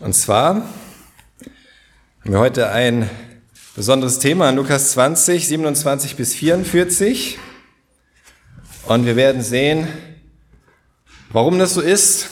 [0.00, 0.64] Und zwar haben
[2.24, 3.10] wir heute ein
[3.76, 7.38] besonderes Thema in Lukas 20, 27 bis 44.
[8.86, 9.88] Und wir werden sehen,
[11.28, 12.30] warum das so ist.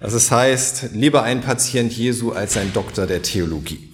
[0.00, 3.92] Dass es heißt, lieber ein Patient Jesu als ein Doktor der Theologie.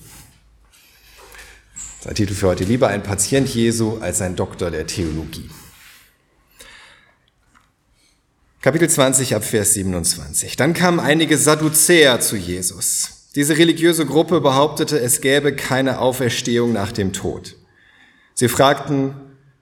[2.06, 5.50] Der Titel für heute, lieber ein Patient Jesu als ein Doktor der Theologie.
[8.66, 10.56] Kapitel 20 ab Vers 27.
[10.56, 13.28] Dann kamen einige Sadduzäer zu Jesus.
[13.36, 17.54] Diese religiöse Gruppe behauptete, es gäbe keine Auferstehung nach dem Tod.
[18.34, 19.14] Sie fragten,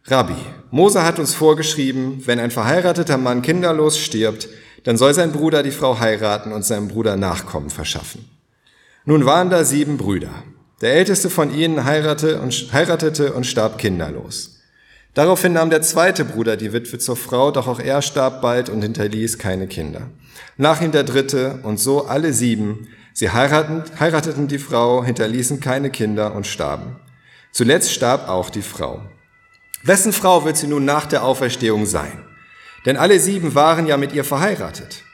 [0.06, 0.32] Rabbi,
[0.70, 4.48] Mose hat uns vorgeschrieben, wenn ein verheirateter Mann kinderlos stirbt,
[4.84, 8.26] dann soll sein Bruder die Frau heiraten und seinem Bruder Nachkommen verschaffen.
[9.04, 10.32] Nun waren da sieben Brüder.
[10.80, 14.53] Der älteste von ihnen heiratete und, heiratete und starb kinderlos.
[15.14, 18.82] Daraufhin nahm der zweite Bruder die Witwe zur Frau, doch auch er starb bald und
[18.82, 20.10] hinterließ keine Kinder.
[20.56, 22.88] Nach ihm der dritte und so alle sieben.
[23.12, 26.96] Sie heirateten, heirateten die Frau, hinterließen keine Kinder und starben.
[27.52, 29.02] Zuletzt starb auch die Frau.
[29.84, 32.24] Wessen Frau wird sie nun nach der Auferstehung sein?
[32.84, 35.04] Denn alle sieben waren ja mit ihr verheiratet.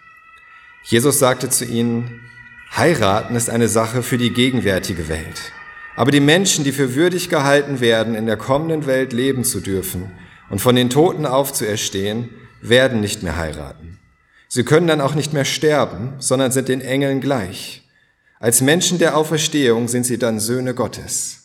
[0.84, 2.20] Jesus sagte zu ihnen,
[2.74, 5.52] heiraten ist eine Sache für die gegenwärtige Welt.
[5.96, 10.10] Aber die Menschen, die für würdig gehalten werden, in der kommenden Welt leben zu dürfen
[10.48, 12.30] und von den Toten aufzuerstehen,
[12.62, 13.98] werden nicht mehr heiraten.
[14.48, 17.88] Sie können dann auch nicht mehr sterben, sondern sind den Engeln gleich.
[18.38, 21.36] Als Menschen der Auferstehung sind sie dann Söhne Gottes.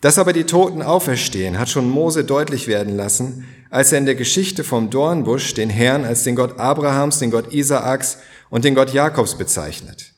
[0.00, 4.16] Dass aber die Toten auferstehen, hat schon Mose deutlich werden lassen, als er in der
[4.16, 8.18] Geschichte vom Dornbusch den Herrn als den Gott Abrahams, den Gott Isaaks
[8.50, 10.12] und den Gott Jakobs bezeichnet.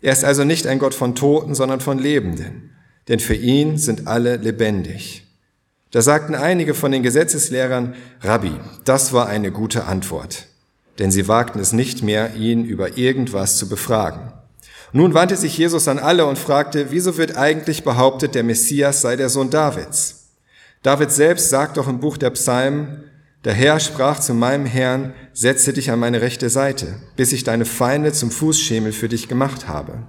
[0.00, 2.73] Er ist also nicht ein Gott von Toten, sondern von Lebenden
[3.08, 5.26] denn für ihn sind alle lebendig.
[5.90, 8.52] Da sagten einige von den Gesetzeslehrern, Rabbi,
[8.84, 10.46] das war eine gute Antwort,
[10.98, 14.32] denn sie wagten es nicht mehr, ihn über irgendwas zu befragen.
[14.92, 19.16] Nun wandte sich Jesus an alle und fragte, wieso wird eigentlich behauptet, der Messias sei
[19.16, 20.30] der Sohn Davids?
[20.82, 23.04] David selbst sagt doch im Buch der Psalmen,
[23.44, 27.66] der Herr sprach zu meinem Herrn, setze dich an meine rechte Seite, bis ich deine
[27.66, 30.06] Feinde zum Fußschemel für dich gemacht habe.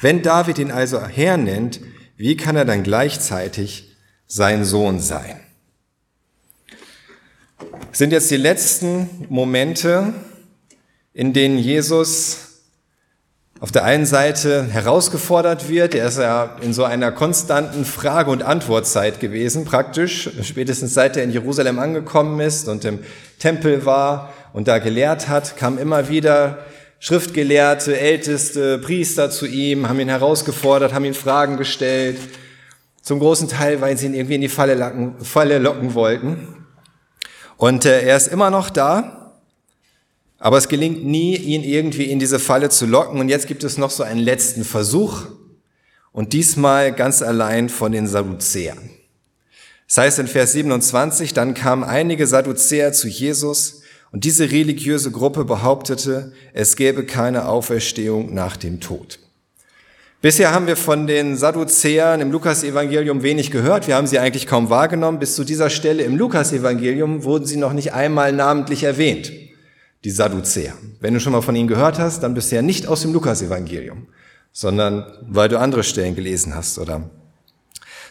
[0.00, 1.80] Wenn David ihn also Herr nennt,
[2.16, 5.40] wie kann er dann gleichzeitig sein Sohn sein?
[7.88, 10.12] Das sind jetzt die letzten Momente,
[11.14, 12.48] in denen Jesus
[13.60, 15.96] auf der einen Seite herausgefordert wird.
[15.96, 21.24] Er ist ja in so einer konstanten Frage- und Antwortzeit gewesen, praktisch, spätestens seit er
[21.24, 23.00] in Jerusalem angekommen ist und im
[23.40, 26.64] Tempel war und da gelehrt hat, kam immer wieder
[27.00, 32.18] Schriftgelehrte, Älteste, Priester zu ihm, haben ihn herausgefordert, haben ihn Fragen gestellt.
[33.02, 36.66] Zum großen Teil, weil sie ihn irgendwie in die Falle locken, Falle locken wollten.
[37.56, 39.34] Und äh, er ist immer noch da,
[40.38, 43.20] aber es gelingt nie, ihn irgendwie in diese Falle zu locken.
[43.20, 45.26] Und jetzt gibt es noch so einen letzten Versuch.
[46.12, 48.90] Und diesmal ganz allein von den Sadduzäern.
[49.86, 53.77] Das heißt in Vers 27, dann kamen einige Sadduzäer zu Jesus
[54.12, 59.18] und diese religiöse Gruppe behauptete, es gäbe keine Auferstehung nach dem Tod.
[60.20, 63.86] Bisher haben wir von den Sadduzäern im Lukasevangelium wenig gehört.
[63.86, 65.20] Wir haben sie eigentlich kaum wahrgenommen.
[65.20, 69.30] Bis zu dieser Stelle im Lukasevangelium wurden sie noch nicht einmal namentlich erwähnt,
[70.02, 70.72] die Sadduzäer.
[70.98, 74.08] Wenn du schon mal von ihnen gehört hast, dann bisher nicht aus dem Lukasevangelium,
[74.52, 77.08] sondern weil du andere Stellen gelesen hast oder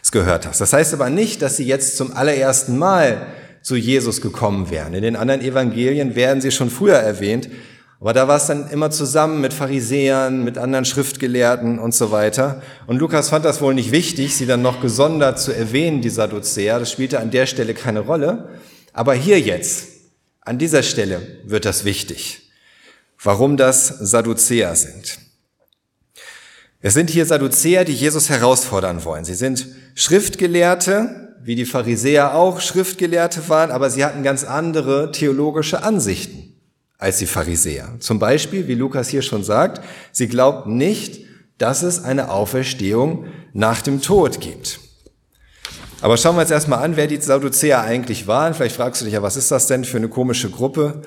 [0.02, 0.62] es gehört hast.
[0.62, 3.26] Das heißt aber nicht, dass sie jetzt zum allerersten Mal
[3.62, 4.94] zu Jesus gekommen wären.
[4.94, 7.48] In den anderen Evangelien werden sie schon früher erwähnt,
[8.00, 12.62] aber da war es dann immer zusammen mit Pharisäern, mit anderen Schriftgelehrten und so weiter.
[12.86, 16.78] Und Lukas fand das wohl nicht wichtig, sie dann noch gesondert zu erwähnen, die Sadduzäer.
[16.78, 18.50] Das spielte an der Stelle keine Rolle.
[18.92, 19.88] Aber hier jetzt,
[20.40, 22.52] an dieser Stelle wird das wichtig.
[23.20, 25.18] Warum das Sadduzäer sind.
[26.80, 29.24] Es sind hier Sadduzäer, die Jesus herausfordern wollen.
[29.24, 29.66] Sie sind
[29.96, 36.54] Schriftgelehrte, wie die Pharisäer auch Schriftgelehrte waren, aber sie hatten ganz andere theologische Ansichten
[36.98, 37.94] als die Pharisäer.
[38.00, 39.80] Zum Beispiel, wie Lukas hier schon sagt,
[40.12, 41.20] sie glaubten nicht,
[41.58, 44.80] dass es eine Auferstehung nach dem Tod gibt.
[46.00, 48.54] Aber schauen wir uns erstmal an, wer die Sadduzäer eigentlich waren.
[48.54, 51.02] Vielleicht fragst du dich ja, was ist das denn für eine komische Gruppe?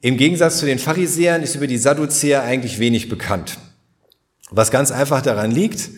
[0.00, 3.58] Im Gegensatz zu den Pharisäern ist über die Sadduzäer eigentlich wenig bekannt.
[4.50, 5.90] Was ganz einfach daran liegt,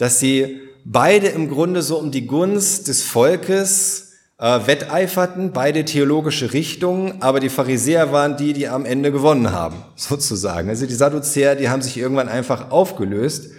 [0.00, 6.54] dass sie beide im Grunde so um die Gunst des Volkes äh, wetteiferten, beide theologische
[6.54, 10.70] Richtungen, aber die Pharisäer waren die, die am Ende gewonnen haben, sozusagen.
[10.70, 13.50] Also die Sadduzäer, die haben sich irgendwann einfach aufgelöst,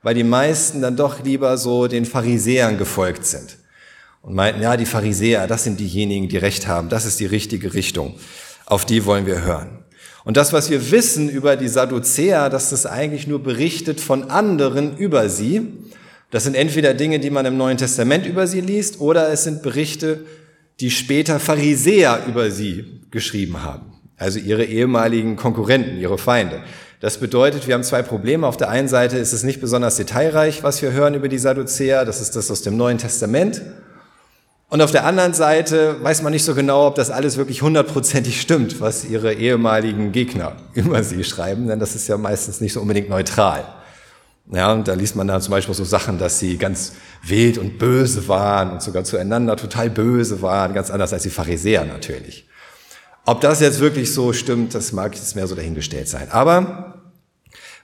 [0.00, 3.56] weil die meisten dann doch lieber so den Pharisäern gefolgt sind
[4.22, 7.74] und meinten, ja, die Pharisäer, das sind diejenigen, die Recht haben, das ist die richtige
[7.74, 8.14] Richtung,
[8.66, 9.78] auf die wollen wir hören.
[10.28, 14.96] Und das, was wir wissen über die Sadduzäer, dass das eigentlich nur berichtet von anderen
[14.96, 15.66] über sie.
[16.30, 19.62] Das sind entweder Dinge, die man im Neuen Testament über sie liest, oder es sind
[19.62, 20.20] Berichte,
[20.80, 23.92] die später Pharisäer über sie geschrieben haben.
[24.16, 26.62] Also ihre ehemaligen Konkurrenten, ihre Feinde.
[27.00, 28.46] Das bedeutet, wir haben zwei Probleme.
[28.46, 32.04] Auf der einen Seite ist es nicht besonders detailreich, was wir hören über die Sadduzäer.
[32.04, 33.62] Das ist das aus dem Neuen Testament.
[34.68, 38.40] Und auf der anderen Seite weiß man nicht so genau, ob das alles wirklich hundertprozentig
[38.40, 42.80] stimmt, was ihre ehemaligen Gegner über sie schreiben, denn das ist ja meistens nicht so
[42.80, 43.64] unbedingt neutral.
[44.50, 46.92] Ja, und da liest man dann zum Beispiel so Sachen, dass sie ganz
[47.22, 51.84] wild und böse waren und sogar zueinander total böse waren, ganz anders als die Pharisäer
[51.84, 52.48] natürlich.
[53.26, 56.30] Ob das jetzt wirklich so stimmt, das mag jetzt mehr so dahingestellt sein.
[56.30, 56.94] Aber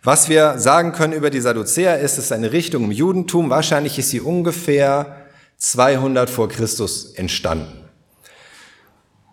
[0.03, 3.51] was wir sagen können über die Sadduzäer ist, es ist eine Richtung im Judentum.
[3.51, 5.17] Wahrscheinlich ist sie ungefähr
[5.59, 7.85] 200 vor Christus entstanden.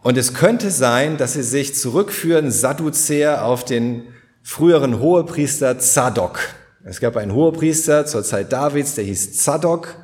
[0.01, 4.07] Und es könnte sein, dass sie sich zurückführen, Sadduzäer, auf den
[4.43, 6.39] früheren Hohepriester Zadok.
[6.83, 9.97] Es gab einen Hohepriester zur Zeit Davids, der hieß Zadok.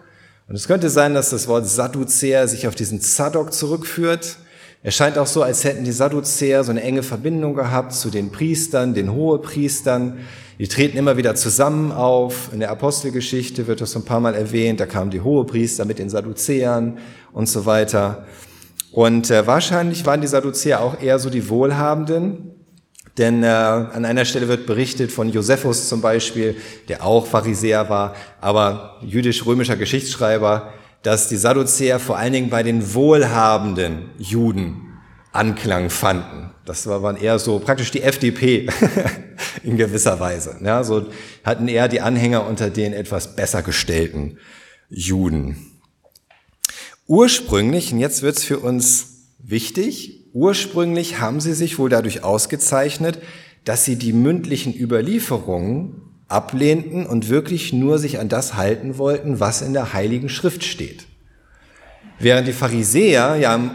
[0.48, 4.38] Und es könnte sein, dass das Wort Sadduzäer sich auf diesen Zadok zurückführt.
[4.84, 8.32] Es scheint auch so, als hätten die Sadduzäer so eine enge Verbindung gehabt zu den
[8.32, 10.20] Priestern, den Hohepriestern.
[10.60, 12.52] Die treten immer wieder zusammen auf.
[12.54, 14.80] In der Apostelgeschichte wird das so ein paar Mal erwähnt.
[14.80, 17.00] Da kamen die Hohepriester mit den Sadduzäern
[17.34, 18.28] und so weiter.
[18.92, 22.57] Und äh, wahrscheinlich waren die Sadduzäer auch eher so die Wohlhabenden.
[23.18, 26.56] Denn äh, an einer Stelle wird berichtet von Josephus zum Beispiel,
[26.88, 32.94] der auch Pharisäer war, aber jüdisch-römischer Geschichtsschreiber, dass die Sadduzäer vor allen Dingen bei den
[32.94, 34.84] wohlhabenden Juden
[35.32, 36.52] Anklang fanden.
[36.66, 38.68] Das waren eher so praktisch die FDP
[39.64, 40.58] in gewisser Weise.
[40.64, 41.08] Ja, so
[41.44, 44.38] hatten eher die Anhänger unter den etwas besser gestellten
[44.90, 45.80] Juden.
[47.08, 53.20] Ursprünglich, und jetzt wird's für uns wichtig, ursprünglich haben sie sich wohl dadurch ausgezeichnet,
[53.66, 59.62] dass sie die mündlichen Überlieferungen ablehnten und wirklich nur sich an das halten wollten, was
[59.62, 61.06] in der Heiligen Schrift steht.
[62.20, 63.72] Während die Pharisäer ja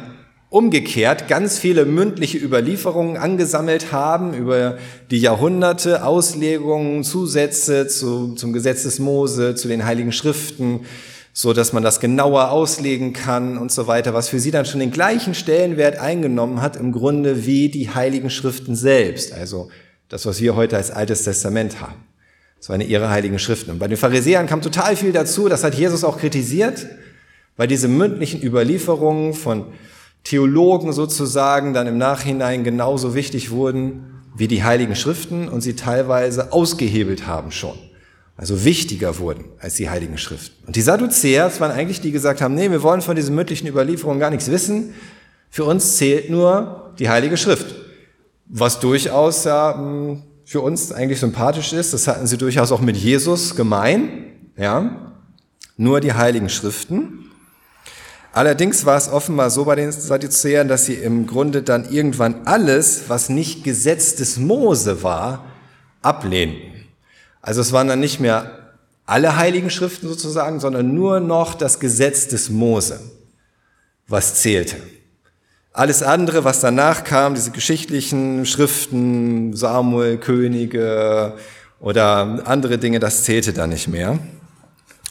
[0.51, 4.79] umgekehrt ganz viele mündliche Überlieferungen angesammelt haben über
[5.11, 10.81] die Jahrhunderte, Auslegungen, Zusätze zu, zum Gesetz des Mose, zu den Heiligen Schriften,
[11.33, 14.81] so dass man das genauer auslegen kann und so weiter, was für sie dann schon
[14.81, 19.71] den gleichen Stellenwert eingenommen hat im Grunde wie die Heiligen Schriften selbst, also
[20.09, 22.05] das, was wir heute als Altes Testament haben.
[22.59, 23.73] Das waren ihre heiligen Schriften.
[23.73, 26.87] Und bei den Pharisäern kam total viel dazu, das hat Jesus auch kritisiert,
[27.57, 29.73] weil diese mündlichen Überlieferungen von
[30.23, 36.53] Theologen sozusagen dann im Nachhinein genauso wichtig wurden wie die heiligen Schriften und sie teilweise
[36.53, 37.77] ausgehebelt haben schon.
[38.37, 40.67] Also wichtiger wurden als die heiligen Schriften.
[40.67, 43.35] Und die Sadduzäer, das waren eigentlich die, die gesagt haben, nee, wir wollen von diesen
[43.35, 44.95] mündlichen Überlieferungen gar nichts wissen.
[45.51, 47.75] Für uns zählt nur die heilige Schrift.
[48.47, 51.93] Was durchaus ja, hm, für uns eigentlich sympathisch ist.
[51.95, 54.25] Das hatten sie durchaus auch mit Jesus gemein.
[54.57, 55.15] Ja,
[55.77, 57.31] nur die heiligen Schriften.
[58.33, 63.05] Allerdings war es offenbar so bei den Sadduzäern, dass sie im Grunde dann irgendwann alles,
[63.09, 65.45] was nicht Gesetz des Mose war,
[66.01, 66.72] ablehnten.
[67.43, 68.51] Also es waren dann nicht mehr
[69.05, 73.01] alle heiligen Schriften sozusagen, sondern nur noch das Gesetz des Mose,
[74.07, 74.77] was zählte.
[75.73, 81.35] Alles andere, was danach kam, diese geschichtlichen Schriften, Samuel, Könige
[81.81, 84.19] oder andere Dinge, das zählte dann nicht mehr.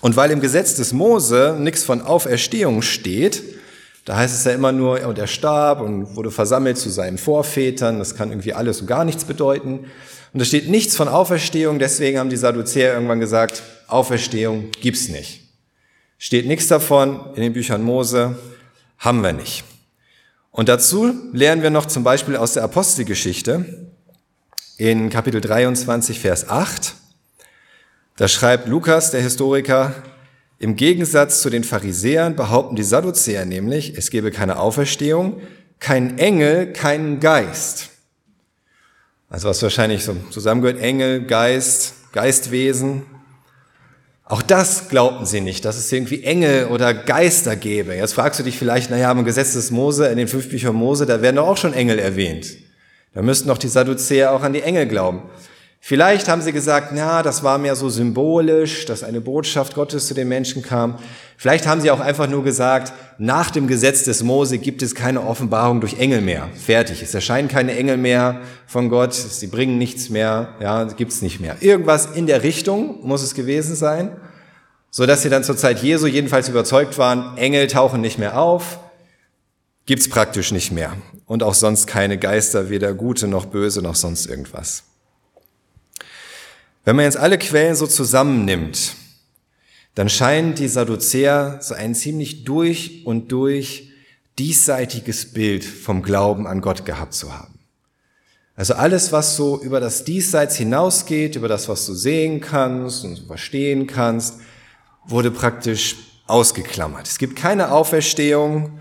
[0.02, 3.44] Und weil im Gesetz des Mose nichts von Auferstehung steht,
[4.06, 8.00] da heißt es ja immer nur, und er starb und wurde versammelt zu seinen Vorvätern,
[8.00, 9.86] das kann irgendwie alles und gar nichts bedeuten.
[10.34, 15.42] Und da steht nichts von Auferstehung, deswegen haben die Sadduzäer irgendwann gesagt, Auferstehung gibt's nicht.
[16.18, 18.38] Steht nichts davon in den Büchern Mose,
[18.98, 19.64] haben wir nicht.
[20.52, 23.90] Und dazu lernen wir noch zum Beispiel aus der Apostelgeschichte
[24.78, 26.96] in Kapitel 23, Vers 8.
[28.16, 29.96] Da schreibt Lukas, der Historiker,
[30.60, 35.42] im Gegensatz zu den Pharisäern behaupten die Sadduzäer nämlich, es gebe keine Auferstehung,
[35.80, 37.91] keinen Engel, keinen Geist.
[39.32, 43.04] Also was wahrscheinlich so zusammengehört, Engel, Geist, Geistwesen,
[44.26, 47.96] auch das glaubten sie nicht, dass es irgendwie Engel oder Geister gäbe.
[47.96, 51.06] Jetzt fragst du dich vielleicht, naja, im Gesetz des Mose, in den fünf Büchern Mose,
[51.06, 52.48] da werden doch auch schon Engel erwähnt.
[53.14, 55.24] Da müssten doch die Sadduzäer auch an die Engel glauben.
[55.84, 60.14] Vielleicht haben sie gesagt, na, das war mehr so symbolisch, dass eine Botschaft Gottes zu
[60.14, 61.00] den Menschen kam.
[61.38, 65.26] Vielleicht haben sie auch einfach nur gesagt, nach dem Gesetz des Mose gibt es keine
[65.26, 66.50] Offenbarung durch Engel mehr.
[66.54, 67.02] Fertig.
[67.02, 69.16] Es erscheinen keine Engel mehr von Gott.
[69.16, 70.50] Sie bringen nichts mehr.
[70.62, 71.56] Ja, gibt's nicht mehr.
[71.62, 74.16] Irgendwas in der Richtung muss es gewesen sein,
[74.92, 78.78] so dass sie dann zur Zeit Jesu jedenfalls überzeugt waren, Engel tauchen nicht mehr auf.
[79.88, 80.94] gibt's praktisch nicht mehr.
[81.26, 84.84] Und auch sonst keine Geister, weder gute noch böse noch sonst irgendwas.
[86.84, 88.96] Wenn man jetzt alle Quellen so zusammennimmt,
[89.96, 93.92] dann scheinen die Sadduzäer so ein ziemlich durch und durch
[94.40, 97.60] diesseitiges Bild vom Glauben an Gott gehabt zu haben.
[98.56, 103.20] Also alles, was so über das Diesseits hinausgeht, über das, was du sehen kannst und
[103.20, 104.40] verstehen kannst,
[105.06, 105.96] wurde praktisch
[106.28, 107.08] ausgeklammert.
[107.08, 108.80] Es gibt keine Auferstehung.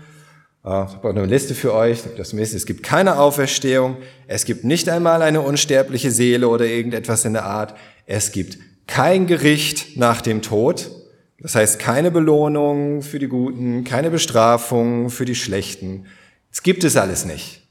[0.63, 2.01] Ah, ich habe eine Liste für euch.
[2.15, 3.97] Das nächste, es gibt keine Auferstehung.
[4.27, 7.75] Es gibt nicht einmal eine unsterbliche Seele oder irgendetwas in der Art.
[8.13, 10.91] Es gibt kein Gericht nach dem Tod.
[11.39, 16.05] Das heißt, keine Belohnung für die Guten, keine Bestrafung für die Schlechten.
[16.51, 17.65] Es gibt es alles nicht.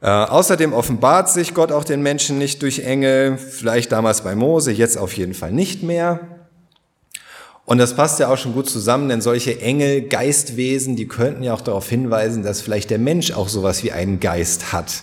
[0.00, 4.72] Äh, außerdem offenbart sich Gott auch den Menschen nicht durch Engel, vielleicht damals bei Mose,
[4.72, 6.20] jetzt auf jeden Fall nicht mehr.
[7.66, 11.52] Und das passt ja auch schon gut zusammen, denn solche Engel, Geistwesen, die könnten ja
[11.52, 15.02] auch darauf hinweisen, dass vielleicht der Mensch auch sowas wie einen Geist hat.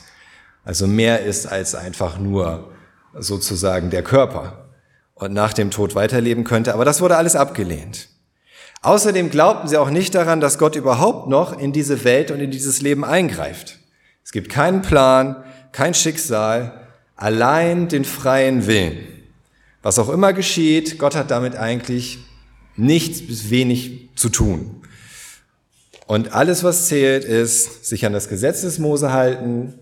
[0.65, 2.71] Also mehr ist als einfach nur
[3.19, 4.69] sozusagen der Körper
[5.13, 6.73] und nach dem Tod weiterleben könnte.
[6.73, 8.09] Aber das wurde alles abgelehnt.
[8.81, 12.51] Außerdem glaubten sie auch nicht daran, dass Gott überhaupt noch in diese Welt und in
[12.51, 13.79] dieses Leben eingreift.
[14.23, 18.97] Es gibt keinen Plan, kein Schicksal, allein den freien Willen.
[19.81, 22.19] Was auch immer geschieht, Gott hat damit eigentlich
[22.75, 24.81] nichts bis wenig zu tun.
[26.05, 29.73] Und alles, was zählt, ist, sich an das Gesetz des Mose halten,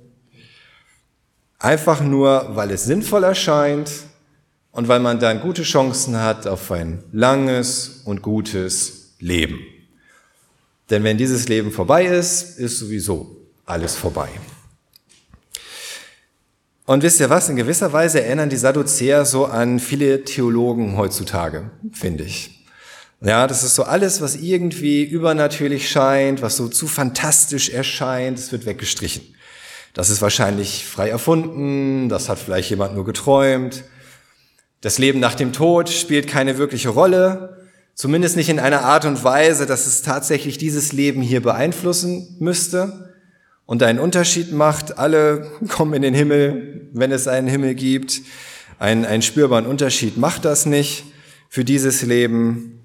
[1.66, 3.90] einfach nur, weil es sinnvoll erscheint
[4.72, 9.60] und weil man dann gute Chancen hat auf ein langes und gutes Leben.
[10.92, 14.30] Denn wenn dieses Leben vorbei ist, ist sowieso alles vorbei.
[16.86, 17.50] Und wisst ihr was?
[17.50, 22.64] In gewisser Weise erinnern die Sadduzäer so an viele Theologen heutzutage, finde ich.
[23.22, 28.52] Ja, das ist so alles, was irgendwie übernatürlich scheint, was so zu fantastisch erscheint, es
[28.52, 29.35] wird weggestrichen.
[29.96, 33.86] Das ist wahrscheinlich frei erfunden, das hat vielleicht jemand nur geträumt.
[34.82, 39.24] Das Leben nach dem Tod spielt keine wirkliche Rolle, zumindest nicht in einer Art und
[39.24, 43.16] Weise, dass es tatsächlich dieses Leben hier beeinflussen müsste
[43.66, 45.00] und einen Unterschied macht.
[45.00, 48.22] Alle kommen in den Himmel, wenn es einen Himmel gibt.
[48.80, 51.06] Ein, einen spürbaren Unterschied macht das nicht
[51.48, 52.82] für dieses Leben.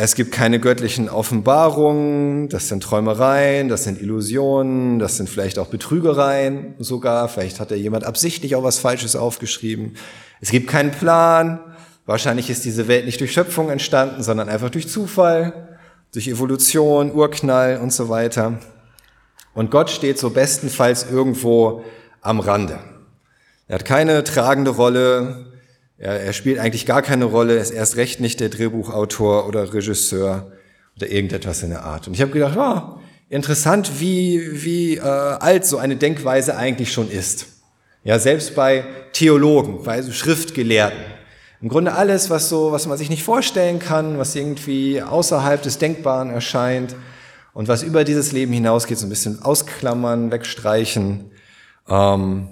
[0.00, 5.66] Es gibt keine göttlichen Offenbarungen, das sind Träumereien, das sind Illusionen, das sind vielleicht auch
[5.66, 7.28] Betrügereien sogar.
[7.28, 9.96] Vielleicht hat da jemand absichtlich auch was Falsches aufgeschrieben.
[10.40, 11.58] Es gibt keinen Plan.
[12.06, 15.76] Wahrscheinlich ist diese Welt nicht durch Schöpfung entstanden, sondern einfach durch Zufall,
[16.12, 18.60] durch Evolution, Urknall und so weiter.
[19.52, 21.82] Und Gott steht so bestenfalls irgendwo
[22.20, 22.78] am Rande.
[23.66, 25.47] Er hat keine tragende Rolle.
[25.98, 27.56] Er, er spielt eigentlich gar keine Rolle.
[27.58, 30.52] Ist erst recht nicht der Drehbuchautor oder Regisseur
[30.96, 32.06] oder irgendetwas in der Art.
[32.06, 37.10] Und ich habe gedacht, oh, interessant, wie, wie äh, alt so eine Denkweise eigentlich schon
[37.10, 37.46] ist.
[38.04, 40.98] Ja, selbst bei Theologen, bei so Schriftgelehrten.
[41.60, 45.78] Im Grunde alles, was so, was man sich nicht vorstellen kann, was irgendwie außerhalb des
[45.78, 46.94] Denkbaren erscheint,
[47.58, 51.32] und was über dieses Leben hinausgeht, so ein bisschen ausklammern, wegstreichen.
[51.88, 52.50] Ähm,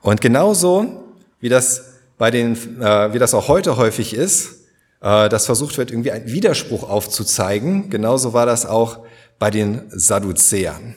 [0.00, 1.03] und genauso,
[1.44, 1.82] wie das
[2.16, 4.62] bei den, äh, wie das auch heute häufig ist,
[5.02, 9.04] äh, dass versucht wird, irgendwie einen Widerspruch aufzuzeigen, genauso war das auch
[9.38, 10.96] bei den Sadduzäern.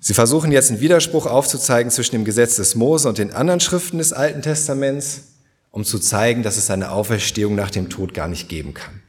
[0.00, 3.98] Sie versuchen jetzt einen Widerspruch aufzuzeigen zwischen dem Gesetz des Mose und den anderen Schriften
[3.98, 5.28] des Alten Testaments,
[5.70, 9.00] um zu zeigen, dass es eine Auferstehung nach dem Tod gar nicht geben kann.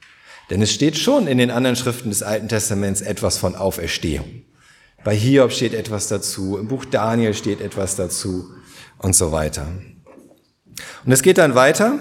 [0.51, 4.43] Denn es steht schon in den anderen Schriften des Alten Testaments etwas von Auferstehung.
[5.03, 8.49] Bei Hiob steht etwas dazu, im Buch Daniel steht etwas dazu
[8.97, 9.67] und so weiter.
[11.05, 11.99] Und es geht dann weiter.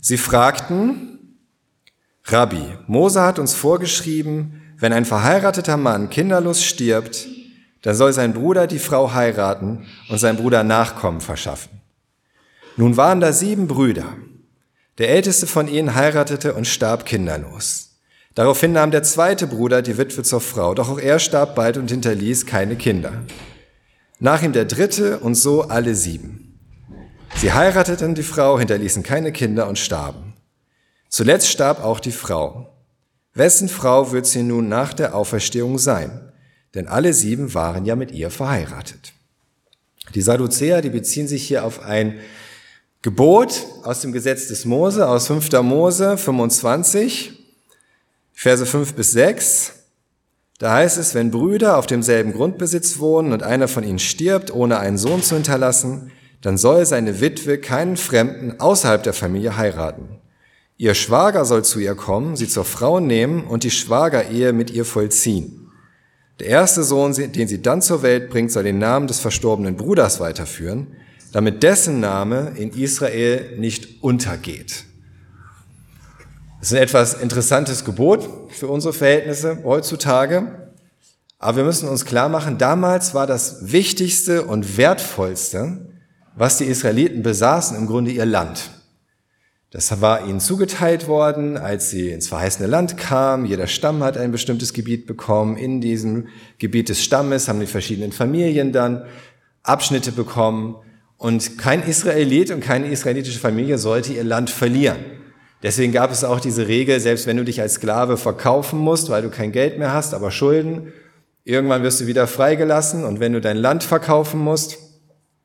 [0.00, 1.38] Sie fragten,
[2.24, 7.26] Rabbi, Mose hat uns vorgeschrieben, wenn ein verheirateter Mann kinderlos stirbt,
[7.82, 11.80] dann soll sein Bruder die Frau heiraten und sein Bruder Nachkommen verschaffen.
[12.76, 14.16] Nun waren da sieben Brüder.
[14.98, 17.95] Der älteste von ihnen heiratete und starb kinderlos.
[18.36, 21.90] Daraufhin nahm der zweite Bruder die Witwe zur Frau, doch auch er starb bald und
[21.90, 23.24] hinterließ keine Kinder.
[24.18, 26.60] Nach ihm der dritte und so alle sieben.
[27.34, 30.34] Sie heirateten die Frau, hinterließen keine Kinder und starben.
[31.08, 32.76] Zuletzt starb auch die Frau.
[33.32, 36.30] Wessen Frau wird sie nun nach der Auferstehung sein?
[36.74, 39.14] Denn alle sieben waren ja mit ihr verheiratet.
[40.14, 42.18] Die Sadduzäer, die beziehen sich hier auf ein
[43.00, 45.50] Gebot aus dem Gesetz des Mose, aus 5.
[45.62, 47.35] Mose 25,
[48.38, 49.72] Verse 5 bis 6.
[50.58, 54.78] Da heißt es, wenn Brüder auf demselben Grundbesitz wohnen und einer von ihnen stirbt, ohne
[54.78, 56.12] einen Sohn zu hinterlassen,
[56.42, 60.20] dann soll seine Witwe keinen Fremden außerhalb der Familie heiraten.
[60.76, 64.84] Ihr Schwager soll zu ihr kommen, sie zur Frau nehmen und die Schwagerehe mit ihr
[64.84, 65.70] vollziehen.
[66.38, 70.20] Der erste Sohn, den sie dann zur Welt bringt, soll den Namen des verstorbenen Bruders
[70.20, 70.88] weiterführen,
[71.32, 74.84] damit dessen Name in Israel nicht untergeht.
[76.66, 80.72] Das ist ein etwas interessantes Gebot für unsere Verhältnisse heutzutage.
[81.38, 85.94] Aber wir müssen uns klar machen, damals war das Wichtigste und Wertvollste,
[86.34, 88.68] was die Israeliten besaßen, im Grunde ihr Land.
[89.70, 93.46] Das war ihnen zugeteilt worden, als sie ins verheißene Land kamen.
[93.46, 95.56] Jeder Stamm hat ein bestimmtes Gebiet bekommen.
[95.56, 96.26] In diesem
[96.58, 99.04] Gebiet des Stammes haben die verschiedenen Familien dann
[99.62, 100.74] Abschnitte bekommen.
[101.16, 104.96] Und kein Israelit und keine israelitische Familie sollte ihr Land verlieren.
[105.62, 109.22] Deswegen gab es auch diese Regel, selbst wenn du dich als Sklave verkaufen musst, weil
[109.22, 110.92] du kein Geld mehr hast, aber Schulden,
[111.44, 114.78] irgendwann wirst du wieder freigelassen und wenn du dein Land verkaufen musst,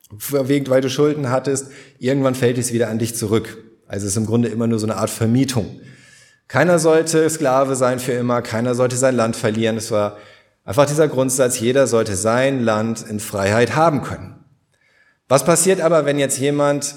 [0.10, 3.58] weil du Schulden hattest, irgendwann fällt es wieder an dich zurück.
[3.88, 5.80] Also es ist im Grunde immer nur so eine Art Vermietung.
[6.48, 9.78] Keiner sollte Sklave sein für immer, keiner sollte sein Land verlieren.
[9.78, 10.18] Es war
[10.66, 14.36] einfach dieser Grundsatz, jeder sollte sein Land in Freiheit haben können.
[15.30, 16.94] Was passiert aber, wenn jetzt jemand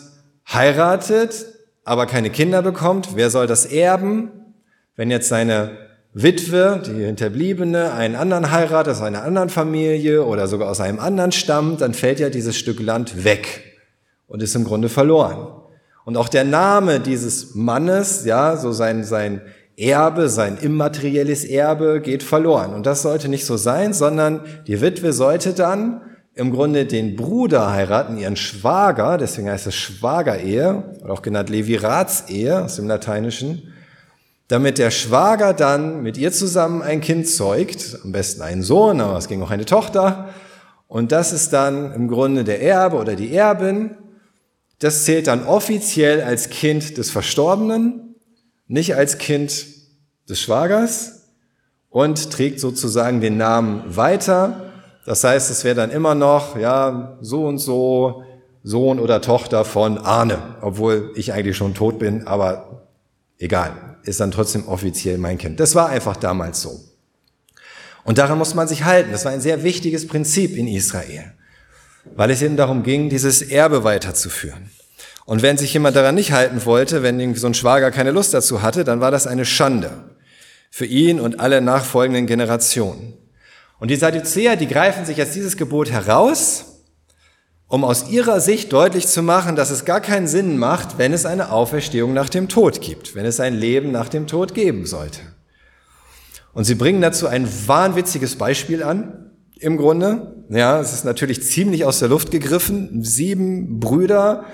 [0.53, 1.47] heiratet,
[1.85, 3.11] aber keine Kinder bekommt?
[3.15, 4.31] Wer soll das erben?
[4.97, 5.73] Wenn jetzt seine
[6.13, 11.33] Witwe, die Hinterbliebene, einen anderen heiratet, aus einer anderen Familie oder sogar aus einem anderen
[11.33, 13.65] Stamm, dann fällt ja dieses Stück Land weg
[14.29, 15.49] und ist im Grunde verloren.
[16.05, 19.41] Und auch der Name dieses Mannes, ja, so sein, sein
[19.77, 22.75] Erbe, sein immaterielles Erbe geht verloren.
[22.75, 26.01] Und das sollte nicht so sein, sondern die Witwe sollte dann
[26.35, 32.63] im Grunde den Bruder heiraten, ihren Schwager, deswegen heißt es Schwagerehe, oder auch genannt Leviratsehe
[32.63, 33.73] aus dem Lateinischen,
[34.49, 39.17] damit der Schwager dann mit ihr zusammen ein Kind zeugt, am besten einen Sohn, aber
[39.17, 40.31] es ging auch eine Tochter,
[40.89, 43.97] und das ist dann im Grunde der Erbe oder die Erbin.
[44.79, 48.15] Das zählt dann offiziell als Kind des Verstorbenen,
[48.69, 49.67] nicht als Kind
[50.29, 51.31] des Schwagers
[51.89, 54.64] und trägt sozusagen den Namen weiter
[55.07, 58.25] das heißt, es wäre dann immer noch, ja, so und so
[58.63, 62.89] Sohn oder Tochter von Arne, obwohl ich eigentlich schon tot bin, aber
[63.39, 65.61] egal, ist dann trotzdem offiziell mein Kind.
[65.61, 66.81] Das war einfach damals so.
[68.05, 69.13] Und daran muss man sich halten.
[69.13, 71.33] Das war ein sehr wichtiges Prinzip in Israel,
[72.15, 74.71] weil es eben darum ging, dieses Erbe weiterzuführen.
[75.27, 78.63] Und wenn sich jemand daran nicht halten wollte, wenn so ein Schwager keine Lust dazu
[78.63, 79.91] hatte, dann war das eine Schande
[80.71, 83.15] für ihn und alle nachfolgenden Generationen.
[83.85, 86.81] Und die Sadduzäer, die greifen sich jetzt dieses Gebot heraus,
[87.67, 91.27] um aus ihrer Sicht deutlich zu machen, dass es gar keinen Sinn macht, wenn es
[91.27, 95.21] eine Auferstehung nach dem Tod gibt, wenn es ein Leben nach dem Tod geben sollte.
[96.55, 100.47] Und sie bringen dazu ein wahnwitziges Beispiel an, im Grunde.
[100.49, 103.05] Ja, es ist natürlich ziemlich aus der Luft gegriffen.
[103.05, 104.45] Sieben Brüder,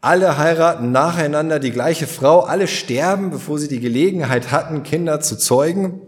[0.00, 5.36] alle heiraten nacheinander die gleiche Frau, alle sterben, bevor sie die Gelegenheit hatten, Kinder zu
[5.36, 6.00] zeugen.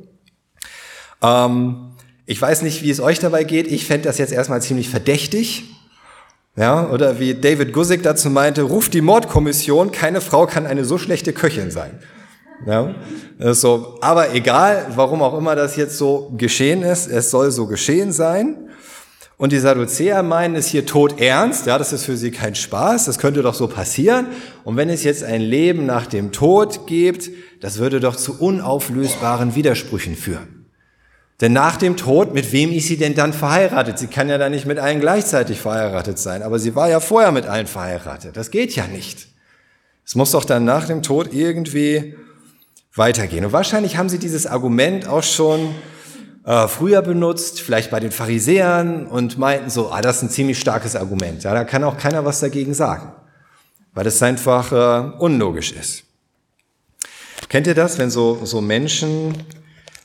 [1.22, 1.89] Ähm,
[2.30, 3.66] ich weiß nicht, wie es euch dabei geht.
[3.66, 5.64] Ich fände das jetzt erstmal ziemlich verdächtig.
[6.54, 10.96] Ja, oder wie David Gusick dazu meinte, ruft die Mordkommission, keine Frau kann eine so
[10.96, 11.98] schlechte Köchin sein.
[12.66, 12.94] Ja,
[13.52, 18.12] so, aber egal, warum auch immer das jetzt so geschehen ist, es soll so geschehen
[18.12, 18.68] sein.
[19.36, 23.06] Und die Sadduzäer meinen es hier tot ernst, ja, das ist für sie kein Spaß,
[23.06, 24.28] das könnte doch so passieren.
[24.62, 27.28] Und wenn es jetzt ein Leben nach dem Tod gibt,
[27.60, 30.59] das würde doch zu unauflösbaren Widersprüchen führen.
[31.40, 33.98] Denn nach dem Tod, mit wem ist sie denn dann verheiratet?
[33.98, 37.32] Sie kann ja dann nicht mit allen gleichzeitig verheiratet sein, aber sie war ja vorher
[37.32, 38.36] mit allen verheiratet.
[38.36, 39.28] Das geht ja nicht.
[40.04, 42.16] Es muss doch dann nach dem Tod irgendwie
[42.94, 43.44] weitergehen.
[43.44, 45.74] Und wahrscheinlich haben sie dieses Argument auch schon
[46.44, 50.58] äh, früher benutzt, vielleicht bei den Pharisäern und meinten so, ah, das ist ein ziemlich
[50.58, 51.42] starkes Argument.
[51.42, 53.12] Ja, da kann auch keiner was dagegen sagen,
[53.94, 56.04] weil es einfach äh, unlogisch ist.
[57.48, 59.34] Kennt ihr das, wenn so, so Menschen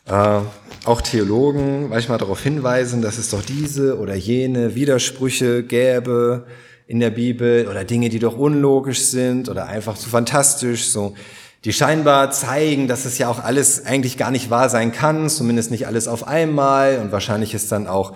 [0.08, 0.39] äh,
[0.86, 6.46] auch Theologen manchmal darauf hinweisen, dass es doch diese oder jene Widersprüche gäbe
[6.88, 11.15] in der Bibel oder Dinge, die doch unlogisch sind oder einfach zu fantastisch, so
[11.63, 15.72] die scheinbar zeigen, dass es ja auch alles eigentlich gar nicht wahr sein kann, zumindest
[15.72, 18.13] nicht alles auf einmal und wahrscheinlich ist dann auch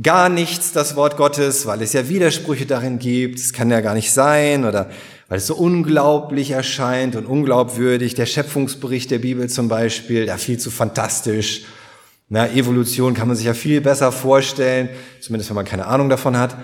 [0.00, 3.94] gar nichts das Wort Gottes, weil es ja Widersprüche darin gibt, es kann ja gar
[3.94, 4.90] nicht sein oder
[5.28, 10.58] weil es so unglaublich erscheint und unglaubwürdig, der Schöpfungsbericht der Bibel zum Beispiel, ja viel
[10.58, 11.64] zu fantastisch
[12.28, 14.88] na, Evolution kann man sich ja viel besser vorstellen,
[15.20, 16.56] zumindest wenn man keine Ahnung davon hat.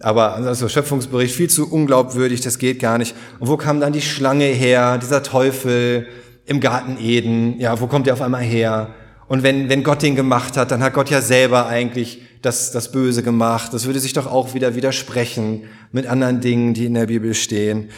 [0.00, 3.14] Aber also Schöpfungsbericht viel zu unglaubwürdig, das geht gar nicht.
[3.38, 6.06] Und wo kam dann die Schlange her, dieser Teufel
[6.46, 7.60] im Garten Eden?
[7.60, 8.94] Ja, wo kommt der auf einmal her?
[9.28, 12.92] Und wenn, wenn Gott den gemacht hat, dann hat Gott ja selber eigentlich das, das
[12.92, 13.72] Böse gemacht.
[13.72, 17.90] Das würde sich doch auch wieder widersprechen mit anderen Dingen, die in der Bibel stehen.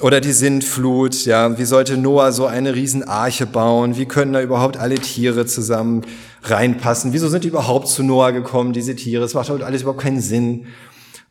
[0.00, 3.98] Oder die Sintflut, ja, wie sollte Noah so eine Riesenarche bauen?
[3.98, 6.02] Wie können da überhaupt alle Tiere zusammen
[6.42, 7.12] reinpassen?
[7.12, 9.24] Wieso sind die überhaupt zu Noah gekommen, diese Tiere?
[9.24, 10.66] Es macht alles überhaupt keinen Sinn.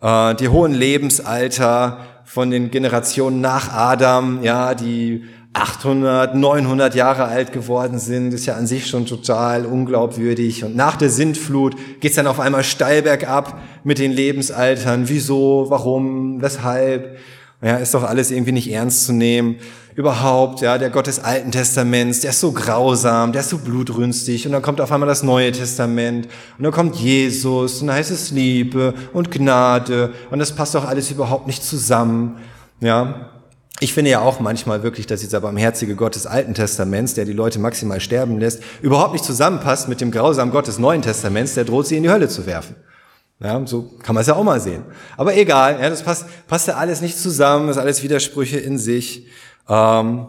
[0.02, 5.24] Äh, die hohen Lebensalter von den Generationen nach Adam, ja, die
[5.54, 10.64] 800, 900 Jahre alt geworden sind, ist ja an sich schon total unglaubwürdig.
[10.64, 15.10] Und nach der Sintflut geht's dann auf einmal steil bergab mit den Lebensaltern.
[15.10, 17.18] Wieso, warum, weshalb?
[17.62, 19.58] Ja, ist doch alles irgendwie nicht ernst zu nehmen.
[19.96, 24.46] Überhaupt, ja, der Gott des Alten Testaments, der ist so grausam, der ist so blutrünstig.
[24.46, 26.28] Und dann kommt auf einmal das Neue Testament.
[26.58, 27.82] Und dann kommt Jesus.
[27.82, 30.14] Und dann heißt es Liebe und Gnade.
[30.30, 32.38] Und das passt doch alles überhaupt nicht zusammen.
[32.80, 33.39] Ja.
[33.82, 37.34] Ich finde ja auch manchmal wirklich, dass dieser barmherzige Gott des Alten Testaments, der die
[37.34, 41.64] Leute maximal sterben lässt, überhaupt nicht zusammenpasst mit dem grausamen Gott des Neuen Testaments, der
[41.64, 42.76] droht, sie in die Hölle zu werfen.
[43.42, 44.84] Ja, so kann man es ja auch mal sehen.
[45.16, 48.78] Aber egal, ja, das passt, passt ja alles nicht zusammen, das ist alles Widersprüche in
[48.78, 49.28] sich.
[49.70, 50.28] Ähm,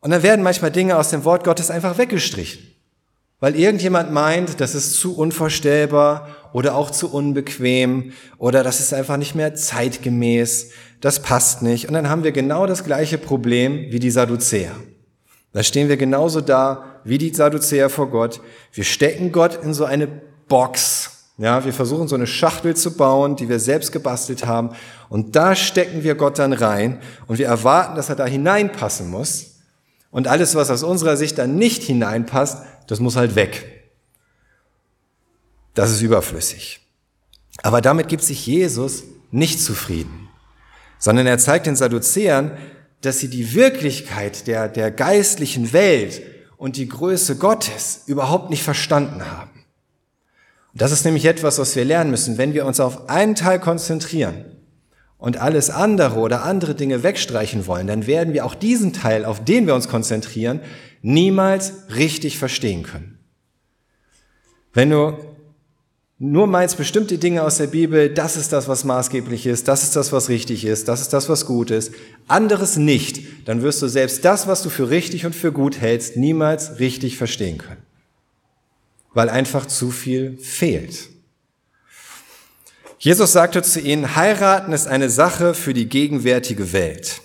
[0.00, 2.69] und dann werden manchmal Dinge aus dem Wort Gottes einfach weggestrichen.
[3.40, 9.16] Weil irgendjemand meint, das ist zu unvorstellbar oder auch zu unbequem oder das ist einfach
[9.16, 11.88] nicht mehr zeitgemäß, das passt nicht.
[11.88, 14.72] Und dann haben wir genau das gleiche Problem wie die Sadduzäer.
[15.52, 18.40] Da stehen wir genauso da wie die Sadduzäer vor Gott.
[18.72, 20.06] Wir stecken Gott in so eine
[20.46, 24.70] Box, ja, wir versuchen so eine Schachtel zu bauen, die wir selbst gebastelt haben.
[25.08, 29.46] Und da stecken wir Gott dann rein und wir erwarten, dass er da hineinpassen muss.
[30.10, 32.58] Und alles, was aus unserer Sicht dann nicht hineinpasst,
[32.90, 33.84] das muss halt weg.
[35.74, 36.80] Das ist überflüssig.
[37.62, 40.28] Aber damit gibt sich Jesus nicht zufrieden,
[40.98, 42.58] sondern er zeigt den Sadduzäern,
[43.00, 46.20] dass sie die Wirklichkeit der, der geistlichen Welt
[46.56, 49.64] und die Größe Gottes überhaupt nicht verstanden haben.
[50.74, 52.38] Das ist nämlich etwas, was wir lernen müssen.
[52.38, 54.44] Wenn wir uns auf einen Teil konzentrieren
[55.20, 59.44] und alles andere oder andere Dinge wegstreichen wollen, dann werden wir auch diesen Teil, auf
[59.44, 60.60] den wir uns konzentrieren,
[61.02, 63.18] niemals richtig verstehen können.
[64.72, 65.16] Wenn du
[66.18, 69.96] nur meinst bestimmte Dinge aus der Bibel, das ist das, was maßgeblich ist, das ist
[69.96, 71.92] das, was richtig ist, das ist das, was gut ist,
[72.26, 76.16] anderes nicht, dann wirst du selbst das, was du für richtig und für gut hältst,
[76.16, 77.82] niemals richtig verstehen können
[79.12, 81.08] weil einfach zu viel fehlt.
[83.02, 87.22] Jesus sagte zu ihnen, heiraten ist eine Sache für die gegenwärtige Welt.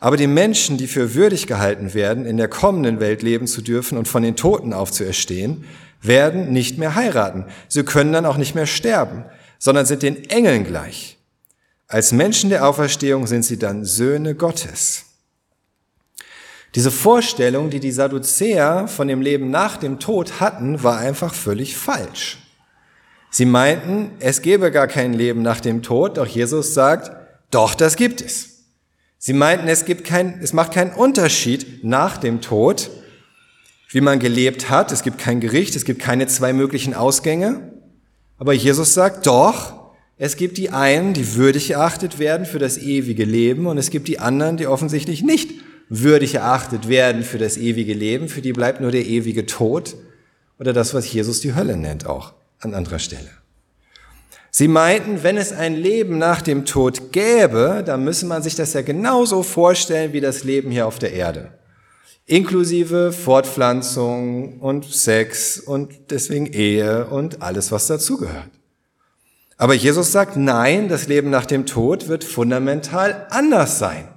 [0.00, 3.96] Aber die Menschen, die für würdig gehalten werden, in der kommenden Welt leben zu dürfen
[3.96, 5.64] und von den Toten aufzuerstehen,
[6.02, 7.46] werden nicht mehr heiraten.
[7.68, 9.24] Sie können dann auch nicht mehr sterben,
[9.58, 11.16] sondern sind den Engeln gleich.
[11.86, 15.06] Als Menschen der Auferstehung sind sie dann Söhne Gottes.
[16.74, 21.78] Diese Vorstellung, die die Sadduzäer von dem Leben nach dem Tod hatten, war einfach völlig
[21.78, 22.36] falsch.
[23.30, 27.10] Sie meinten, es gäbe gar kein Leben nach dem Tod, doch Jesus sagt,
[27.50, 28.64] doch, das gibt es.
[29.18, 32.90] Sie meinten, es gibt kein, es macht keinen Unterschied nach dem Tod,
[33.90, 34.92] wie man gelebt hat.
[34.92, 37.72] Es gibt kein Gericht, es gibt keine zwei möglichen Ausgänge.
[38.38, 43.24] Aber Jesus sagt, doch, es gibt die einen, die würdig erachtet werden für das ewige
[43.24, 45.50] Leben und es gibt die anderen, die offensichtlich nicht
[45.88, 49.96] würdig erachtet werden für das ewige Leben, für die bleibt nur der ewige Tod
[50.58, 53.30] oder das, was Jesus die Hölle nennt, auch an anderer Stelle.
[54.50, 58.72] Sie meinten, wenn es ein Leben nach dem Tod gäbe, dann müsse man sich das
[58.72, 61.52] ja genauso vorstellen wie das Leben hier auf der Erde.
[62.26, 68.50] Inklusive Fortpflanzung und Sex und deswegen Ehe und alles, was dazugehört.
[69.56, 74.08] Aber Jesus sagt, nein, das Leben nach dem Tod wird fundamental anders sein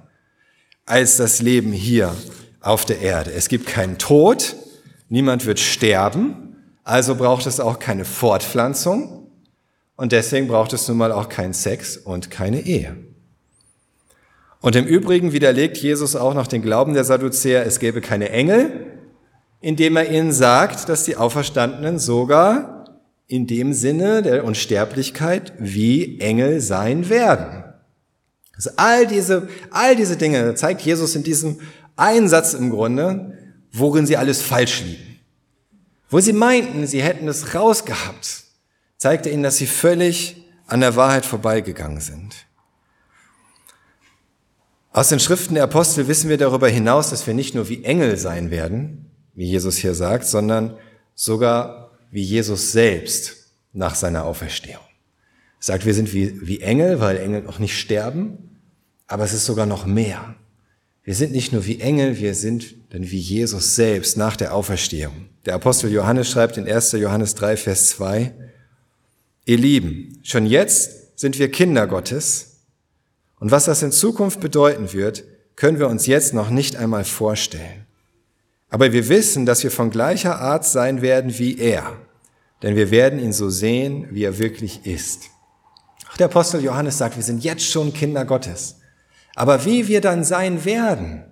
[0.84, 2.14] als das Leben hier
[2.60, 3.32] auf der Erde.
[3.32, 4.56] Es gibt keinen Tod,
[5.08, 6.41] niemand wird sterben,
[6.84, 9.30] also braucht es auch keine Fortpflanzung
[9.96, 12.96] und deswegen braucht es nun mal auch keinen Sex und keine Ehe.
[14.60, 18.86] Und im Übrigen widerlegt Jesus auch noch den Glauben der Sadduzäer, es gäbe keine Engel,
[19.60, 26.60] indem er ihnen sagt, dass die Auferstandenen sogar in dem Sinne der Unsterblichkeit wie Engel
[26.60, 27.64] sein werden.
[28.54, 31.60] Also all diese, all diese Dinge zeigt Jesus in diesem
[31.96, 33.38] Einsatz im Grunde,
[33.72, 35.11] worin sie alles falsch liegen.
[36.12, 38.44] Wo sie meinten, sie hätten es rausgehabt,
[38.98, 42.46] zeigte ihnen, dass sie völlig an der Wahrheit vorbeigegangen sind.
[44.92, 48.16] Aus den Schriften der Apostel wissen wir darüber hinaus, dass wir nicht nur wie Engel
[48.16, 50.76] sein werden, wie Jesus hier sagt, sondern
[51.14, 54.84] sogar wie Jesus selbst nach seiner Auferstehung
[55.62, 58.60] sagt, wir sind wie, wie Engel, weil Engel auch nicht sterben,
[59.06, 60.34] aber es ist sogar noch mehr.
[61.04, 65.28] Wir sind nicht nur wie Engel, wir sind dann wie Jesus selbst nach der Auferstehung.
[65.46, 66.92] Der Apostel Johannes schreibt in 1.
[66.92, 68.32] Johannes 3, Vers 2,
[69.44, 72.60] Ihr Lieben, schon jetzt sind wir Kinder Gottes
[73.40, 75.24] und was das in Zukunft bedeuten wird,
[75.56, 77.86] können wir uns jetzt noch nicht einmal vorstellen.
[78.70, 81.96] Aber wir wissen, dass wir von gleicher Art sein werden wie er,
[82.62, 85.24] denn wir werden ihn so sehen, wie er wirklich ist.
[86.10, 88.76] Auch der Apostel Johannes sagt, wir sind jetzt schon Kinder Gottes.
[89.34, 91.24] Aber wie wir dann sein werden,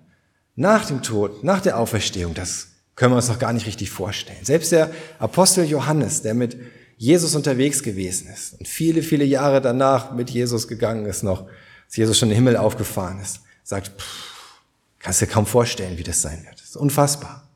[0.57, 4.45] nach dem Tod, nach der Auferstehung, das können wir uns noch gar nicht richtig vorstellen.
[4.45, 6.57] Selbst der Apostel Johannes, der mit
[6.97, 11.47] Jesus unterwegs gewesen ist und viele, viele Jahre danach mit Jesus gegangen ist noch,
[11.87, 14.61] als Jesus schon im Himmel aufgefahren ist, sagt, pff,
[14.99, 16.61] kannst dir kaum vorstellen, wie das sein wird.
[16.61, 17.49] Das ist unfassbar.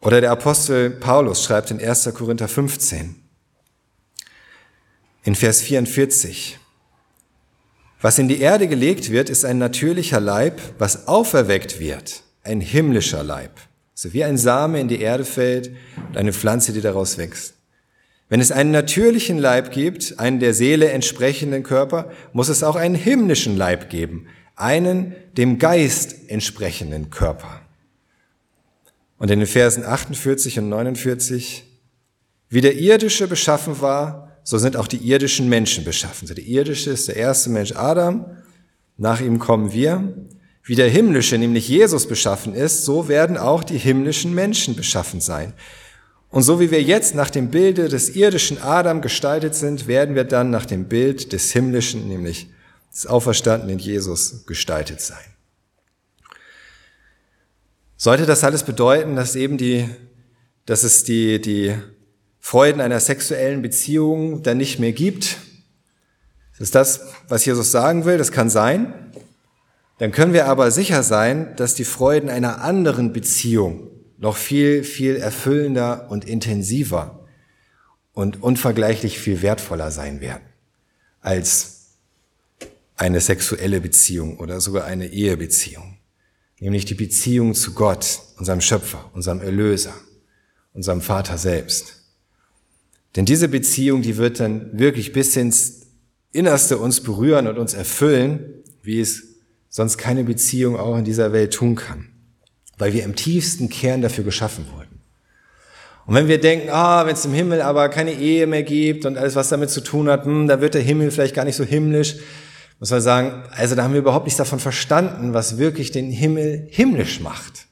[0.00, 2.08] Oder der Apostel Paulus schreibt in 1.
[2.14, 3.16] Korinther 15,
[5.24, 6.58] in Vers 44,
[8.00, 13.22] was in die Erde gelegt wird, ist ein natürlicher Leib, was auferweckt wird, ein himmlischer
[13.22, 13.52] Leib.
[13.94, 15.70] So wie ein Same in die Erde fällt
[16.08, 17.54] und eine Pflanze, die daraus wächst.
[18.30, 22.94] Wenn es einen natürlichen Leib gibt, einen der Seele entsprechenden Körper, muss es auch einen
[22.94, 27.60] himmlischen Leib geben, einen dem Geist entsprechenden Körper.
[29.18, 31.64] Und in den Versen 48 und 49,
[32.48, 36.26] wie der irdische beschaffen war, so sind auch die irdischen Menschen beschaffen.
[36.26, 38.26] So der irdische ist der erste Mensch Adam,
[38.96, 40.12] nach ihm kommen wir.
[40.64, 45.52] Wie der himmlische, nämlich Jesus beschaffen ist, so werden auch die himmlischen Menschen beschaffen sein.
[46.30, 50.24] Und so wie wir jetzt nach dem Bilde des irdischen Adam gestaltet sind, werden wir
[50.24, 52.48] dann nach dem Bild des himmlischen, nämlich
[52.92, 55.18] des auferstandenen Jesus, gestaltet sein.
[57.96, 59.88] Sollte das alles bedeuten, dass eben die,
[60.66, 61.76] dass es die, die
[62.40, 65.36] Freuden einer sexuellen Beziehung dann nicht mehr gibt?
[66.58, 68.18] Ist das, was Jesus sagen will?
[68.18, 69.12] Das kann sein.
[69.98, 75.16] Dann können wir aber sicher sein, dass die Freuden einer anderen Beziehung noch viel, viel
[75.16, 77.26] erfüllender und intensiver
[78.12, 80.44] und unvergleichlich viel wertvoller sein werden
[81.20, 81.96] als
[82.96, 85.96] eine sexuelle Beziehung oder sogar eine Ehebeziehung.
[86.58, 89.94] Nämlich die Beziehung zu Gott, unserem Schöpfer, unserem Erlöser,
[90.74, 91.99] unserem Vater selbst.
[93.16, 95.80] Denn diese Beziehung, die wird dann wirklich bis ins
[96.32, 99.24] Innerste uns berühren und uns erfüllen, wie es
[99.68, 102.10] sonst keine Beziehung auch in dieser Welt tun kann
[102.80, 105.00] weil wir im tiefsten Kern dafür geschaffen wurden.
[106.06, 109.16] Und wenn wir denken, ah, wenn es im Himmel aber keine Ehe mehr gibt und
[109.16, 111.64] alles, was damit zu tun hat, hm, da wird der Himmel vielleicht gar nicht so
[111.64, 112.16] himmlisch,
[112.80, 116.66] muss man sagen, also da haben wir überhaupt nichts davon verstanden, was wirklich den Himmel
[116.70, 117.66] himmlisch macht.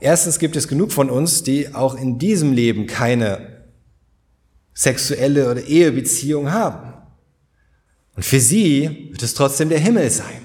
[0.00, 3.55] Erstens gibt es genug von uns, die auch in diesem Leben keine
[4.76, 6.92] sexuelle oder Ehebeziehung haben.
[8.14, 10.42] Und für sie wird es trotzdem der Himmel sein.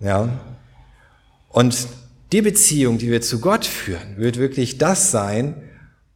[0.00, 0.28] Ja.
[1.48, 1.88] Und
[2.32, 5.62] die Beziehung, die wir zu Gott führen, wird wirklich das sein,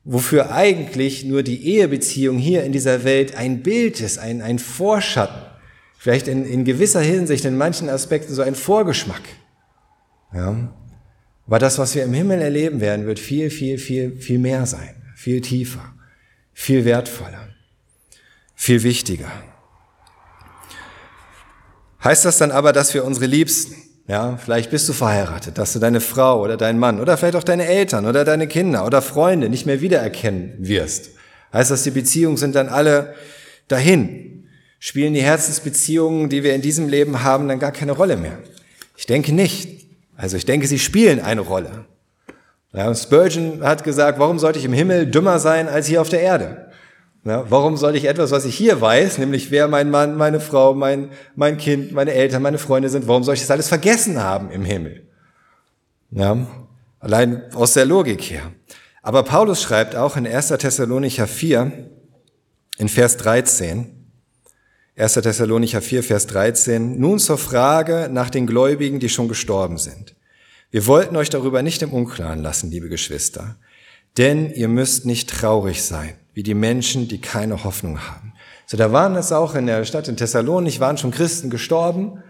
[0.04, 5.42] wofür eigentlich nur die Ehebeziehung hier in dieser Welt ein Bild ist, ein, ein Vorschatten,
[5.98, 9.22] vielleicht in, in gewisser Hinsicht, in manchen Aspekten so ein Vorgeschmack.
[10.34, 10.72] Ja.
[11.46, 14.94] Aber das, was wir im Himmel erleben werden, wird viel, viel, viel, viel mehr sein,
[15.14, 15.94] viel tiefer,
[16.52, 17.48] viel wertvoller,
[18.54, 19.30] viel wichtiger.
[22.02, 23.76] Heißt das dann aber, dass wir unsere Liebsten,
[24.08, 27.44] ja, vielleicht bist du verheiratet, dass du deine Frau oder deinen Mann oder vielleicht auch
[27.44, 31.10] deine Eltern oder deine Kinder oder Freunde nicht mehr wiedererkennen wirst.
[31.52, 33.14] Heißt das, die Beziehungen sind dann alle
[33.68, 34.48] dahin?
[34.80, 38.38] Spielen die Herzensbeziehungen, die wir in diesem Leben haben, dann gar keine Rolle mehr?
[38.96, 39.86] Ich denke nicht.
[40.16, 41.84] Also ich denke, sie spielen eine Rolle.
[42.74, 46.22] Ja, Spurgeon hat gesagt, warum sollte ich im Himmel dümmer sein als hier auf der
[46.22, 46.70] Erde?
[47.24, 50.74] Ja, warum soll ich etwas, was ich hier weiß, nämlich wer mein Mann, meine Frau,
[50.74, 54.50] mein, mein Kind, meine Eltern, meine Freunde sind, warum soll ich das alles vergessen haben
[54.50, 55.06] im Himmel?
[56.10, 56.46] Ja,
[56.98, 58.52] allein aus der Logik her.
[59.02, 60.48] Aber Paulus schreibt auch in 1.
[60.48, 61.90] Thessalonicher 4,
[62.78, 64.08] in Vers 13,
[64.96, 65.14] 1.
[65.14, 70.16] Thessalonicher 4, Vers 13, nun zur Frage nach den Gläubigen, die schon gestorben sind.
[70.72, 73.56] Wir wollten euch darüber nicht im Unklaren lassen, liebe Geschwister,
[74.16, 78.32] denn ihr müsst nicht traurig sein wie die Menschen, die keine Hoffnung haben.
[78.64, 82.22] So, da waren es auch in der Stadt in Thessalonik, waren schon Christen gestorben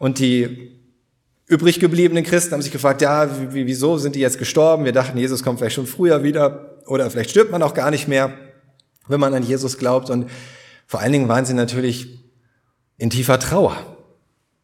[0.00, 0.72] und die
[1.46, 4.84] übrig gebliebenen Christen haben sich gefragt, ja, wieso sind die jetzt gestorben?
[4.84, 8.08] Wir dachten, Jesus kommt vielleicht schon früher wieder oder vielleicht stirbt man auch gar nicht
[8.08, 8.34] mehr,
[9.06, 10.10] wenn man an Jesus glaubt.
[10.10, 10.28] Und
[10.88, 12.24] vor allen Dingen waren sie natürlich
[12.96, 13.76] in tiefer Trauer.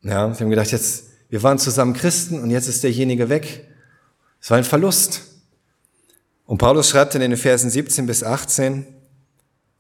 [0.03, 3.67] Ja, sie haben gedacht, jetzt, wir waren zusammen Christen und jetzt ist derjenige weg.
[4.41, 5.23] Es war ein Verlust.
[6.47, 8.87] Und Paulus schreibt in den Versen 17 bis 18,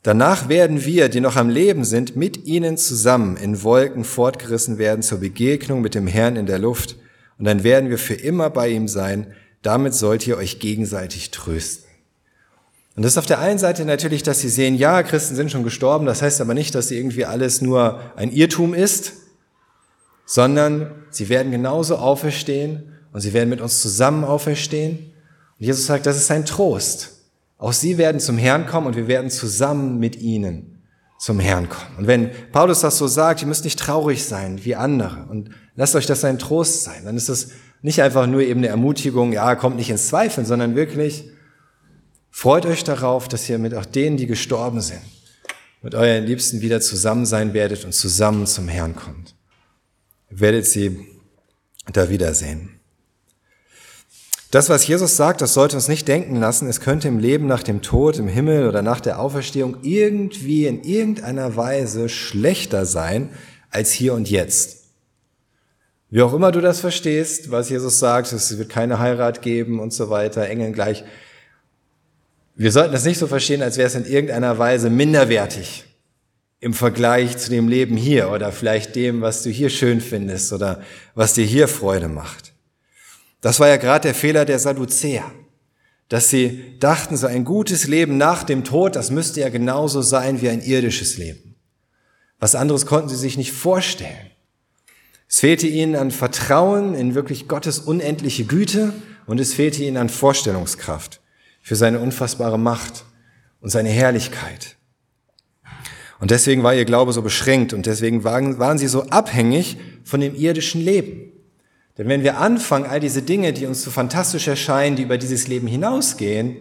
[0.02, 5.02] Danach werden wir, die noch am Leben sind, mit ihnen zusammen in Wolken fortgerissen werden
[5.02, 6.96] zur Begegnung mit dem Herrn in der Luft.
[7.38, 9.32] Und dann werden wir für immer bei ihm sein.
[9.62, 11.88] Damit sollt ihr euch gegenseitig trösten.
[12.96, 15.64] Und das ist auf der einen Seite natürlich, dass sie sehen, ja, Christen sind schon
[15.64, 16.04] gestorben.
[16.04, 19.14] Das heißt aber nicht, dass irgendwie alles nur ein Irrtum ist.
[20.26, 25.12] Sondern sie werden genauso auferstehen und sie werden mit uns zusammen auferstehen.
[25.58, 27.12] Und Jesus sagt, das ist sein Trost.
[27.58, 30.82] Auch sie werden zum Herrn kommen und wir werden zusammen mit ihnen
[31.18, 31.96] zum Herrn kommen.
[31.98, 35.94] Und wenn Paulus das so sagt, ihr müsst nicht traurig sein wie andere und lasst
[35.94, 37.50] euch das ein Trost sein, dann ist es
[37.82, 41.30] nicht einfach nur eben eine Ermutigung, ja, kommt nicht ins Zweifeln, sondern wirklich
[42.30, 45.00] freut euch darauf, dass ihr mit auch denen, die gestorben sind,
[45.82, 49.33] mit euren Liebsten wieder zusammen sein werdet und zusammen zum Herrn kommt.
[50.36, 51.06] Werdet sie
[51.92, 52.80] da wiedersehen.
[54.50, 57.62] Das, was Jesus sagt, das sollte uns nicht denken lassen, es könnte im Leben nach
[57.62, 63.30] dem Tod, im Himmel oder nach der Auferstehung irgendwie in irgendeiner Weise schlechter sein
[63.70, 64.84] als hier und jetzt.
[66.10, 69.92] Wie auch immer du das verstehst, was Jesus sagt, es wird keine Heirat geben und
[69.92, 71.04] so weiter, Engeln gleich.
[72.54, 75.84] Wir sollten das nicht so verstehen, als wäre es in irgendeiner Weise minderwertig
[76.64, 80.80] im Vergleich zu dem Leben hier oder vielleicht dem, was du hier schön findest oder
[81.14, 82.54] was dir hier Freude macht.
[83.42, 85.30] Das war ja gerade der Fehler der Sadduzäer,
[86.08, 90.40] dass sie dachten, so ein gutes Leben nach dem Tod, das müsste ja genauso sein
[90.40, 91.54] wie ein irdisches Leben.
[92.38, 94.30] Was anderes konnten sie sich nicht vorstellen.
[95.28, 98.94] Es fehlte ihnen an Vertrauen in wirklich Gottes unendliche Güte
[99.26, 101.20] und es fehlte ihnen an Vorstellungskraft
[101.60, 103.04] für seine unfassbare Macht
[103.60, 104.78] und seine Herrlichkeit.
[106.24, 110.22] Und deswegen war ihr Glaube so beschränkt und deswegen waren, waren sie so abhängig von
[110.22, 111.30] dem irdischen Leben.
[111.98, 115.48] Denn wenn wir anfangen, all diese Dinge, die uns so fantastisch erscheinen, die über dieses
[115.48, 116.56] Leben hinausgehen,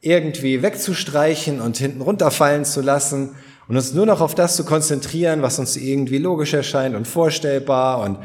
[0.00, 3.34] irgendwie wegzustreichen und hinten runterfallen zu lassen
[3.68, 8.00] und uns nur noch auf das zu konzentrieren, was uns irgendwie logisch erscheint und vorstellbar
[8.00, 8.16] und,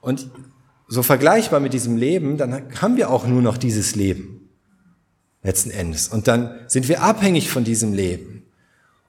[0.00, 0.28] und
[0.88, 4.50] so vergleichbar mit diesem Leben, dann haben wir auch nur noch dieses Leben
[5.44, 6.08] letzten Endes.
[6.08, 8.41] Und dann sind wir abhängig von diesem Leben.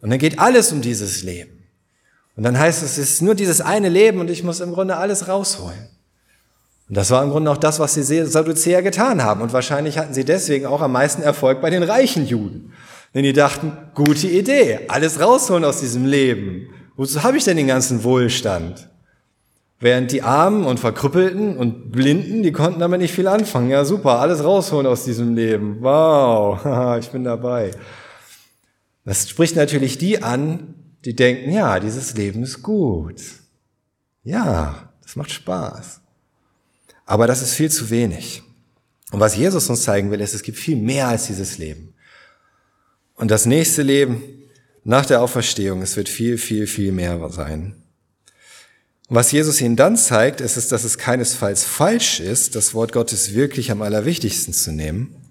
[0.04, 1.63] Und dann geht alles um dieses Leben.
[2.36, 4.98] Und dann heißt es, es ist nur dieses eine Leben und ich muss im Grunde
[4.98, 5.88] alles rausholen.
[6.89, 9.42] Und das war im Grunde auch das, was die Sadduzäer getan haben.
[9.42, 12.74] Und wahrscheinlich hatten sie deswegen auch am meisten Erfolg bei den reichen Juden.
[13.16, 16.68] Denn die dachten, gute Idee, alles rausholen aus diesem Leben.
[16.98, 18.89] Wozu habe ich denn den ganzen Wohlstand?
[19.80, 23.70] Während die Armen und Verkrüppelten und Blinden, die konnten damit nicht viel anfangen.
[23.70, 25.78] Ja, super, alles rausholen aus diesem Leben.
[25.80, 27.72] Wow, ich bin dabei.
[29.06, 33.22] Das spricht natürlich die an, die denken, ja, dieses Leben ist gut.
[34.24, 36.00] Ja, das macht Spaß.
[37.06, 38.42] Aber das ist viel zu wenig.
[39.12, 41.94] Und was Jesus uns zeigen will, ist, es gibt viel mehr als dieses Leben.
[43.16, 44.24] Und das nächste Leben
[44.86, 47.76] nach der Auferstehung, es wird viel, viel, viel mehr sein.
[49.10, 53.34] Und was Jesus ihnen dann zeigt, ist, dass es keinesfalls falsch ist, das Wort Gottes
[53.34, 55.23] wirklich am allerwichtigsten zu nehmen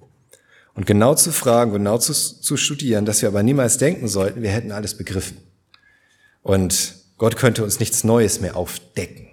[0.74, 4.50] und genau zu fragen, genau zu, zu studieren, dass wir aber niemals denken sollten, wir
[4.50, 5.36] hätten alles begriffen.
[6.42, 9.28] Und Gott könnte uns nichts Neues mehr aufdecken.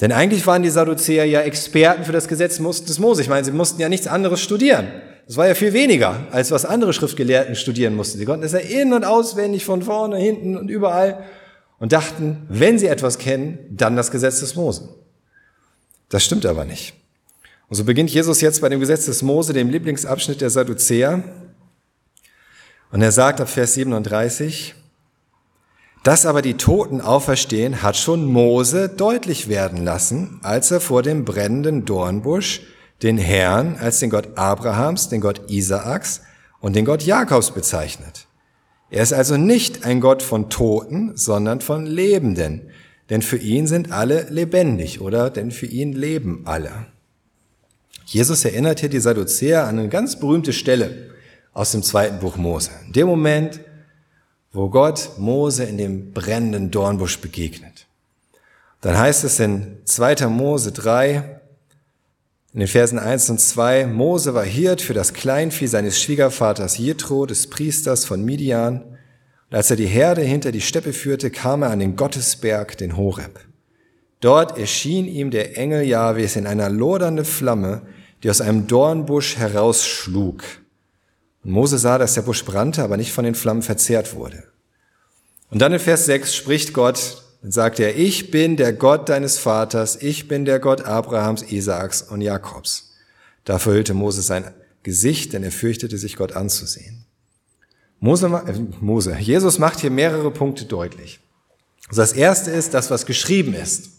[0.00, 3.22] Denn eigentlich waren die Sadduzäer ja Experten für das Gesetz des Mose.
[3.22, 4.88] Ich meine, sie mussten ja nichts anderes studieren.
[5.26, 8.18] Das war ja viel weniger, als was andere Schriftgelehrten studieren mussten.
[8.18, 11.24] Sie konnten es ja in- und auswendig von vorne, hinten und überall
[11.78, 14.88] und dachten, wenn sie etwas kennen, dann das Gesetz des Mose.
[16.08, 16.94] Das stimmt aber nicht.
[17.68, 21.22] Und so beginnt Jesus jetzt bei dem Gesetz des Mose, dem Lieblingsabschnitt der Sadduzäer.
[22.92, 24.74] Und er sagt ab Vers 37,
[26.04, 31.24] dass aber die Toten auferstehen, hat schon Mose deutlich werden lassen, als er vor dem
[31.24, 32.62] brennenden Dornbusch
[33.02, 36.22] den Herrn als den Gott Abrahams, den Gott Isaaks
[36.60, 38.28] und den Gott Jakobs bezeichnet.
[38.88, 42.70] Er ist also nicht ein Gott von Toten, sondern von Lebenden,
[43.10, 46.86] denn für ihn sind alle lebendig oder denn für ihn leben alle.
[48.06, 51.10] Jesus erinnert hier die Sadduzäer an eine ganz berühmte Stelle
[51.52, 52.70] aus dem zweiten Buch Mose.
[52.86, 53.60] In dem Moment,
[54.52, 57.86] wo Gott Mose in dem brennenden Dornbusch begegnet.
[58.80, 60.28] Dann heißt es in 2.
[60.28, 61.40] Mose 3,
[62.52, 67.26] in den Versen 1 und 2, Mose war Hirt für das Kleinvieh seines Schwiegervaters Jethro,
[67.26, 68.82] des Priesters von Midian.
[69.50, 72.96] Und als er die Herde hinter die Steppe führte, kam er an den Gottesberg, den
[72.96, 73.40] Horeb.
[74.20, 77.82] Dort erschien ihm der Engel Jahwes in einer lodernde Flamme,
[78.22, 80.42] die aus einem Dornbusch herausschlug.
[81.44, 84.44] Und Mose sah, dass der Busch brannte, aber nicht von den Flammen verzehrt wurde.
[85.50, 89.38] Und dann in Vers 6 spricht Gott, und sagt er, ich bin der Gott deines
[89.38, 92.94] Vaters, ich bin der Gott Abrahams, Isaaks und Jakobs.
[93.44, 94.52] Da verhüllte Mose sein
[94.82, 97.04] Gesicht, denn er fürchtete sich, Gott anzusehen.
[98.00, 101.20] Mose, äh, Mose, Jesus macht hier mehrere Punkte deutlich.
[101.88, 103.90] Also das erste ist, das, was geschrieben ist.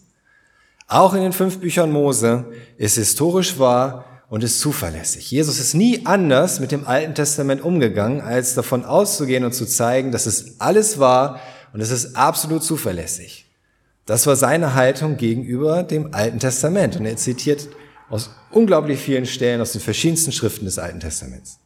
[0.88, 2.46] Auch in den fünf Büchern Mose
[2.78, 5.30] ist historisch wahr und ist zuverlässig.
[5.30, 10.12] Jesus ist nie anders mit dem Alten Testament umgegangen, als davon auszugehen und zu zeigen,
[10.12, 11.40] dass es alles war
[11.74, 13.46] und es ist absolut zuverlässig.
[14.06, 16.96] Das war seine Haltung gegenüber dem Alten Testament.
[16.96, 17.68] Und er zitiert
[18.08, 21.58] aus unglaublich vielen Stellen aus den verschiedensten Schriften des Alten Testaments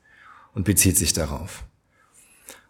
[0.53, 1.63] und bezieht sich darauf.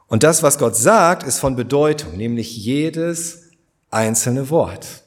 [0.07, 3.45] Und das, was Gott sagt, ist von Bedeutung, nämlich jedes
[3.91, 5.02] einzelne Wort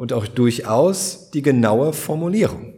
[0.00, 2.72] und auch durchaus die genaue Formulierung.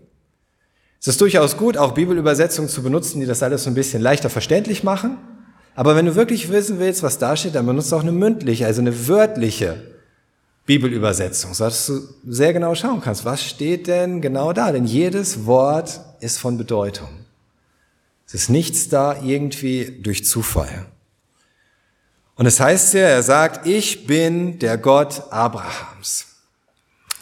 [1.00, 4.82] Es ist durchaus gut, auch Bibelübersetzungen zu benutzen, die das alles ein bisschen leichter verständlich
[4.82, 5.18] machen.
[5.76, 8.80] Aber wenn du wirklich wissen willst, was da steht, dann benutzt auch eine mündliche, also
[8.80, 9.80] eine wörtliche
[10.66, 14.72] Bibelübersetzung, sodass du sehr genau schauen kannst, was steht denn genau da?
[14.72, 17.10] Denn jedes Wort ist von Bedeutung.
[18.26, 20.86] Es ist nichts da irgendwie durch Zufall.
[22.34, 26.31] Und es heißt ja, er sagt, ich bin der Gott Abrahams.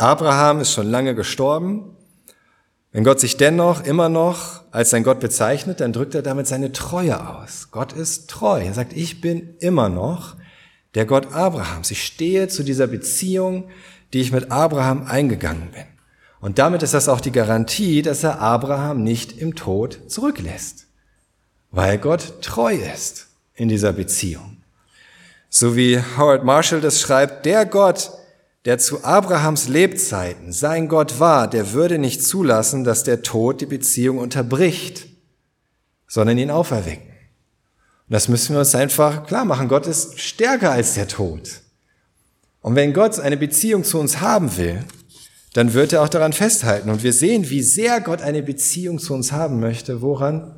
[0.01, 1.97] Abraham ist schon lange gestorben.
[2.91, 6.73] Wenn Gott sich dennoch immer noch als sein Gott bezeichnet, dann drückt er damit seine
[6.73, 7.69] Treue aus.
[7.71, 8.63] Gott ist treu.
[8.65, 10.37] Er sagt, ich bin immer noch
[10.95, 11.91] der Gott Abrahams.
[11.91, 13.69] Ich stehe zu dieser Beziehung,
[14.13, 15.85] die ich mit Abraham eingegangen bin.
[16.41, 20.87] Und damit ist das auch die Garantie, dass er Abraham nicht im Tod zurücklässt,
[21.71, 24.57] weil Gott treu ist in dieser Beziehung.
[25.51, 28.11] So wie Howard Marshall das schreibt, der Gott,
[28.65, 33.67] der zu Abrahams Lebzeiten sein Gott war, der würde nicht zulassen, dass der Tod die
[33.67, 35.07] Beziehung unterbricht,
[36.07, 37.09] sondern ihn auferwecken.
[37.09, 39.69] Und das müssen wir uns einfach klar machen.
[39.69, 41.63] Gott ist stärker als der Tod.
[42.61, 44.85] Und wenn Gott eine Beziehung zu uns haben will,
[45.55, 46.91] dann wird er auch daran festhalten.
[46.91, 50.03] Und wir sehen, wie sehr Gott eine Beziehung zu uns haben möchte.
[50.03, 50.55] Woran?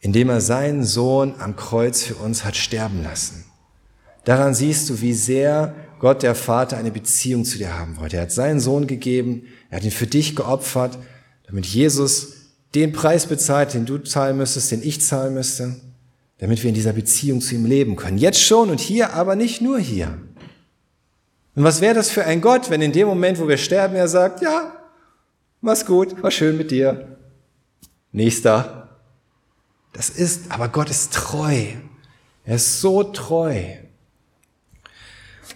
[0.00, 3.44] Indem er seinen Sohn am Kreuz für uns hat sterben lassen.
[4.24, 8.16] Daran siehst du, wie sehr Gott der Vater eine Beziehung zu dir haben wollte.
[8.16, 10.98] Er hat seinen Sohn gegeben, er hat ihn für dich geopfert,
[11.46, 12.32] damit Jesus
[12.74, 15.76] den Preis bezahlt, den du zahlen müsstest, den ich zahlen müsste
[16.40, 18.16] damit wir in dieser Beziehung zu ihm leben können.
[18.16, 20.18] Jetzt schon und hier, aber nicht nur hier.
[21.54, 24.08] Und was wäre das für ein Gott, wenn in dem Moment, wo wir sterben, er
[24.08, 24.72] sagt, ja,
[25.60, 27.18] mach's gut, war schön mit dir.
[28.10, 28.98] Nächster.
[29.92, 31.66] Das ist, aber Gott ist treu.
[32.44, 33.62] Er ist so treu.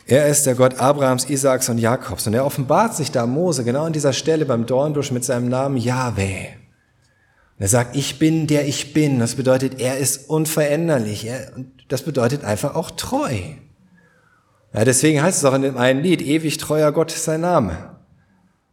[0.07, 2.26] Er ist der Gott Abrahams, Isaaks und Jakobs.
[2.26, 5.76] Und er offenbart sich da Mose genau an dieser Stelle beim Dornbusch mit seinem Namen
[5.76, 6.48] Yahweh.
[7.59, 9.18] Er sagt, ich bin der ich bin.
[9.18, 11.26] Das bedeutet, er ist unveränderlich.
[11.26, 11.52] Er,
[11.88, 13.34] das bedeutet einfach auch treu.
[14.74, 17.93] Ja, deswegen heißt es auch in dem einen Lied, ewig treuer Gott ist sein Name.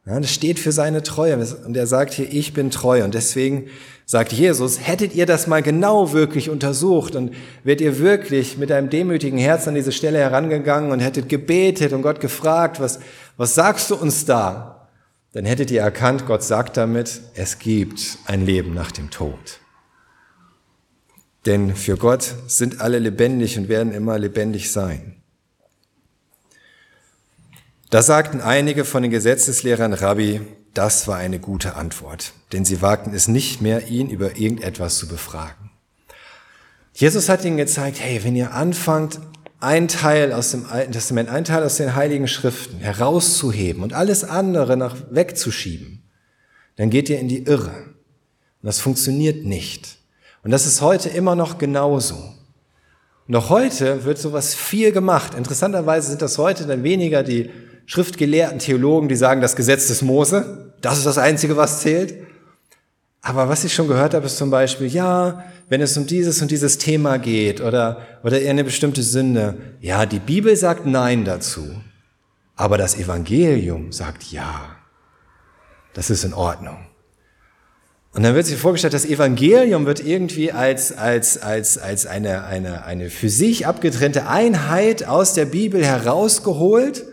[0.06, 1.38] Ja, das steht für seine Treue.
[1.38, 3.04] Und er sagt hier, ich bin treu.
[3.04, 3.68] Und deswegen
[4.06, 7.34] sagt Jesus, hättet ihr das mal genau wirklich untersucht und
[7.64, 12.02] wärt ihr wirklich mit einem demütigen Herz an diese Stelle herangegangen und hättet gebetet und
[12.02, 12.99] Gott gefragt, was,
[13.38, 14.82] was sagst du uns da?
[15.34, 19.60] dann hättet ihr erkannt, Gott sagt damit, es gibt ein Leben nach dem Tod.
[21.45, 25.20] Denn für Gott sind alle lebendig und werden immer lebendig sein.
[27.91, 30.39] Da sagten einige von den Gesetzeslehrern, Rabbi,
[30.73, 35.09] das war eine gute Antwort, denn sie wagten es nicht mehr, ihn über irgendetwas zu
[35.09, 35.71] befragen.
[36.93, 39.19] Jesus hat ihnen gezeigt, hey, wenn ihr anfangt,
[39.59, 44.23] ein Teil aus dem Alten Testament, ein Teil aus den Heiligen Schriften herauszuheben und alles
[44.23, 46.01] andere nach wegzuschieben,
[46.77, 47.73] dann geht ihr in die Irre.
[47.75, 49.97] Und das funktioniert nicht.
[50.43, 52.35] Und das ist heute immer noch genauso.
[53.33, 55.33] Auch heute wird sowas viel gemacht.
[55.35, 57.49] Interessanterweise sind das heute dann weniger die
[57.86, 62.15] schriftgelehrten Theologen, die sagen, das Gesetz des Mose, das ist das Einzige, was zählt.
[63.21, 66.51] Aber was ich schon gehört habe, ist zum Beispiel, ja, wenn es um dieses und
[66.51, 69.57] dieses Thema geht oder, oder eine bestimmte Sünde.
[69.79, 71.82] Ja, die Bibel sagt Nein dazu.
[72.55, 74.75] Aber das Evangelium sagt Ja.
[75.93, 76.77] Das ist in Ordnung.
[78.13, 82.84] Und dann wird sich vorgestellt, das Evangelium wird irgendwie als, als, als, als eine, eine,
[82.84, 87.05] eine für sich abgetrennte Einheit aus der Bibel herausgeholt,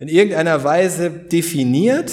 [0.00, 2.10] in irgendeiner Weise definiert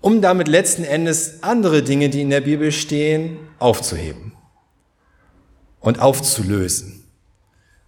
[0.00, 4.32] um damit letzten Endes andere Dinge, die in der Bibel stehen, aufzuheben
[5.80, 7.02] und aufzulösen.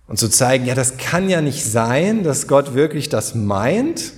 [0.09, 4.15] Und zu zeigen, ja, das kann ja nicht sein, dass Gott wirklich das meint,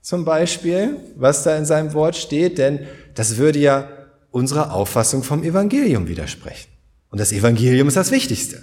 [0.00, 3.88] zum Beispiel, was da in seinem Wort steht, denn das würde ja
[4.30, 6.70] unserer Auffassung vom Evangelium widersprechen.
[7.10, 8.62] Und das Evangelium ist das Wichtigste.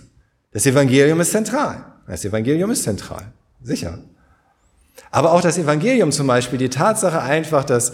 [0.52, 1.84] Das Evangelium ist zentral.
[2.08, 3.34] Das Evangelium ist zentral.
[3.62, 4.00] Sicher.
[5.12, 7.94] Aber auch das Evangelium zum Beispiel, die Tatsache einfach, dass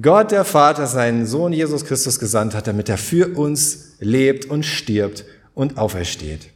[0.00, 4.64] Gott der Vater seinen Sohn Jesus Christus gesandt hat, damit er für uns lebt und
[4.64, 6.48] stirbt und aufersteht.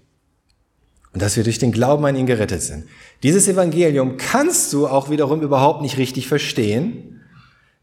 [1.13, 2.85] Und dass wir durch den Glauben an ihn gerettet sind.
[3.23, 7.21] Dieses Evangelium kannst du auch wiederum überhaupt nicht richtig verstehen,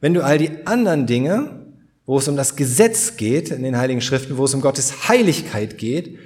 [0.01, 1.63] wenn du all die anderen Dinge,
[2.05, 5.77] wo es um das Gesetz geht in den Heiligen Schriften, wo es um Gottes Heiligkeit
[5.77, 6.17] geht,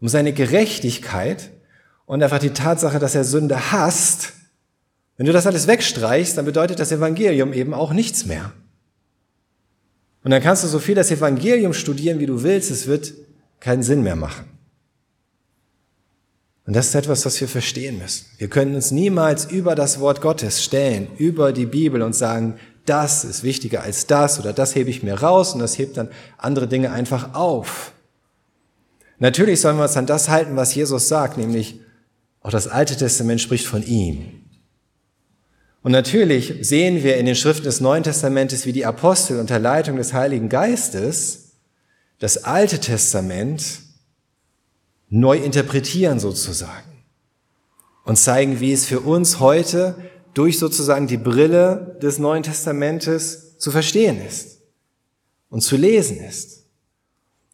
[0.00, 1.50] um seine Gerechtigkeit
[2.04, 4.34] und einfach die Tatsache, dass er Sünde hasst,
[5.22, 8.50] Wenn du das alles wegstreichst, dann bedeutet das Evangelium eben auch nichts mehr.
[10.24, 13.14] Und dann kannst du so viel das Evangelium studieren, wie du willst, es wird
[13.60, 14.46] keinen Sinn mehr machen.
[16.66, 18.26] Und das ist etwas, was wir verstehen müssen.
[18.38, 23.22] Wir können uns niemals über das Wort Gottes stellen, über die Bibel und sagen, das
[23.22, 26.66] ist wichtiger als das oder das hebe ich mir raus und das hebt dann andere
[26.66, 27.92] Dinge einfach auf.
[29.20, 31.78] Natürlich sollen wir uns an das halten, was Jesus sagt, nämlich
[32.40, 34.41] auch das Alte Testament spricht von ihm.
[35.82, 39.96] Und natürlich sehen wir in den Schriften des Neuen Testamentes, wie die Apostel unter Leitung
[39.96, 41.52] des Heiligen Geistes
[42.18, 43.80] das Alte Testament
[45.08, 47.04] neu interpretieren sozusagen
[48.04, 49.96] und zeigen, wie es für uns heute
[50.34, 54.60] durch sozusagen die Brille des Neuen Testamentes zu verstehen ist
[55.50, 56.64] und zu lesen ist.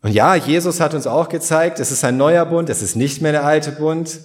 [0.03, 3.20] Und ja, Jesus hat uns auch gezeigt, es ist ein neuer Bund, es ist nicht
[3.20, 4.20] mehr der alte Bund.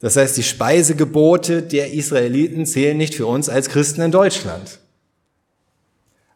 [0.00, 4.78] Das heißt, die Speisegebote der Israeliten zählen nicht für uns als Christen in Deutschland.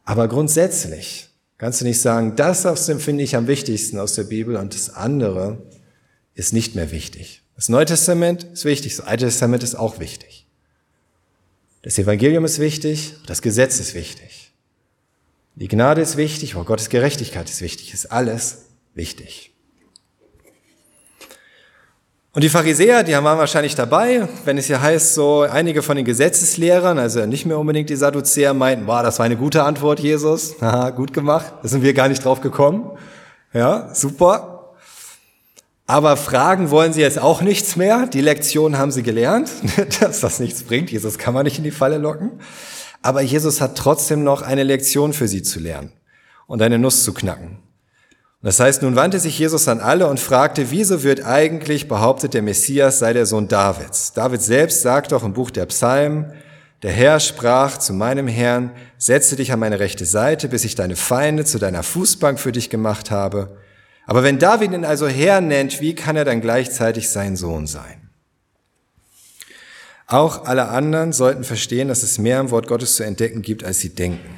[0.04, 2.66] Aber grundsätzlich kannst du nicht sagen, das
[2.98, 5.62] finde ich am wichtigsten aus der Bibel und das andere
[6.34, 7.42] ist nicht mehr wichtig.
[7.54, 10.46] Das Neue Testament ist wichtig, das Alte Testament ist auch wichtig.
[11.82, 14.52] Das Evangelium ist wichtig, das Gesetz ist wichtig.
[15.54, 19.51] Die Gnade ist wichtig, aber Gottes Gerechtigkeit ist wichtig, ist alles wichtig.
[22.34, 26.06] Und die Pharisäer, die waren wahrscheinlich dabei, wenn es hier heißt, so einige von den
[26.06, 30.54] Gesetzeslehrern, also nicht mehr unbedingt die Sadduzäer, meinten, wow, das war eine gute Antwort, Jesus.
[30.62, 31.52] Haha, gut gemacht.
[31.62, 32.90] Da sind wir gar nicht drauf gekommen.
[33.52, 34.72] Ja, super.
[35.86, 38.06] Aber fragen wollen sie jetzt auch nichts mehr.
[38.06, 39.50] Die Lektion haben sie gelernt,
[40.00, 40.90] dass das nichts bringt.
[40.90, 42.40] Jesus kann man nicht in die Falle locken.
[43.02, 45.92] Aber Jesus hat trotzdem noch eine Lektion für sie zu lernen
[46.46, 47.58] und eine Nuss zu knacken.
[48.42, 52.42] Das heißt, nun wandte sich Jesus an alle und fragte, wieso wird eigentlich behauptet, der
[52.42, 54.12] Messias sei der Sohn Davids?
[54.14, 56.32] David selbst sagt doch im Buch der Psalmen,
[56.82, 60.96] der Herr sprach zu meinem Herrn, setze dich an meine rechte Seite, bis ich deine
[60.96, 63.56] Feinde zu deiner Fußbank für dich gemacht habe.
[64.06, 68.10] Aber wenn David ihn also Herr nennt, wie kann er dann gleichzeitig sein Sohn sein?
[70.08, 73.78] Auch alle anderen sollten verstehen, dass es mehr im Wort Gottes zu entdecken gibt, als
[73.78, 74.28] sie denken.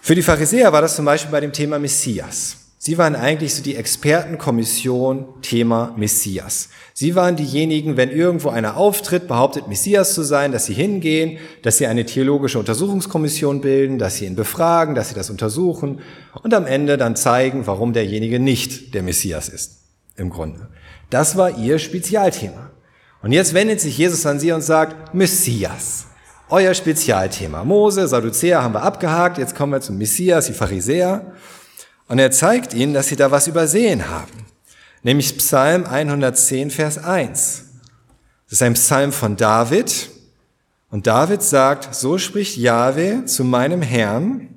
[0.00, 2.56] Für die Pharisäer war das zum Beispiel bei dem Thema Messias.
[2.82, 6.70] Sie waren eigentlich so die Expertenkommission Thema Messias.
[6.94, 11.76] Sie waren diejenigen, wenn irgendwo einer auftritt, behauptet Messias zu sein, dass sie hingehen, dass
[11.76, 16.00] sie eine theologische Untersuchungskommission bilden, dass sie ihn befragen, dass sie das untersuchen
[16.42, 19.82] und am Ende dann zeigen, warum derjenige nicht der Messias ist.
[20.16, 20.68] Im Grunde.
[21.10, 22.70] Das war ihr Spezialthema.
[23.22, 26.06] Und jetzt wendet sich Jesus an sie und sagt, Messias
[26.50, 27.64] euer Spezialthema.
[27.64, 31.32] Mose, Sadduzäer haben wir abgehakt, jetzt kommen wir zum Messias, die Pharisäer.
[32.08, 34.46] Und er zeigt ihnen, dass sie da was übersehen haben.
[35.02, 37.64] Nämlich Psalm 110, Vers 1.
[38.46, 40.10] Das ist ein Psalm von David.
[40.90, 44.48] Und David sagt, so spricht Jahwe zu meinem Herrn,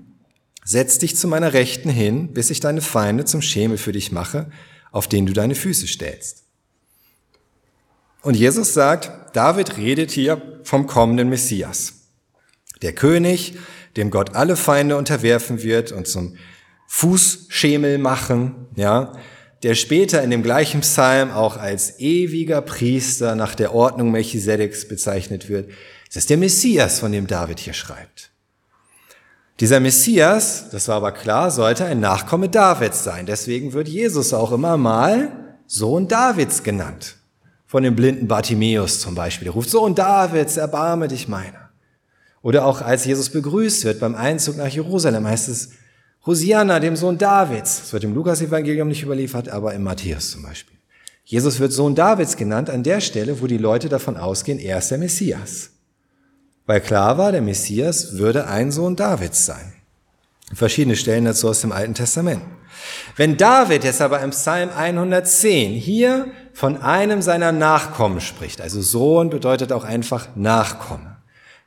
[0.65, 4.49] setz dich zu meiner Rechten hin, bis ich deine Feinde zum Schemel für dich mache,
[4.91, 6.43] auf den du deine Füße stellst.
[8.23, 12.07] Und Jesus sagt, David redet hier vom kommenden Messias.
[12.81, 13.57] Der König,
[13.97, 16.37] dem Gott alle Feinde unterwerfen wird und zum
[16.87, 19.11] Fußschemel machen, ja,
[19.61, 25.49] der später in dem gleichen Psalm auch als ewiger Priester nach der Ordnung Melchisedeks bezeichnet
[25.49, 25.69] wird.
[26.07, 28.31] Das ist der Messias, von dem David hier schreibt.
[29.59, 33.25] Dieser Messias, das war aber klar, sollte ein Nachkomme Davids sein.
[33.25, 37.17] Deswegen wird Jesus auch immer mal Sohn Davids genannt
[37.73, 39.45] von dem blinden Bartimäus zum Beispiel.
[39.45, 41.71] Der ruft, Sohn Davids, erbarme dich meiner.
[42.43, 45.71] Oder auch als Jesus begrüßt wird beim Einzug nach Jerusalem, heißt es,
[46.23, 47.79] Hosianna, dem Sohn Davids.
[47.79, 50.77] Das wird im Lukas-Evangelium nicht überliefert, aber im Matthäus zum Beispiel.
[51.23, 54.91] Jesus wird Sohn Davids genannt an der Stelle, wo die Leute davon ausgehen, er ist
[54.91, 55.71] der Messias.
[56.67, 59.73] Weil klar war, der Messias würde ein Sohn Davids sein.
[60.53, 62.43] Verschiedene Stellen dazu aus dem Alten Testament.
[63.15, 69.29] Wenn David jetzt aber im Psalm 110 hier von einem seiner Nachkommen spricht, also Sohn
[69.29, 71.17] bedeutet auch einfach Nachkomme.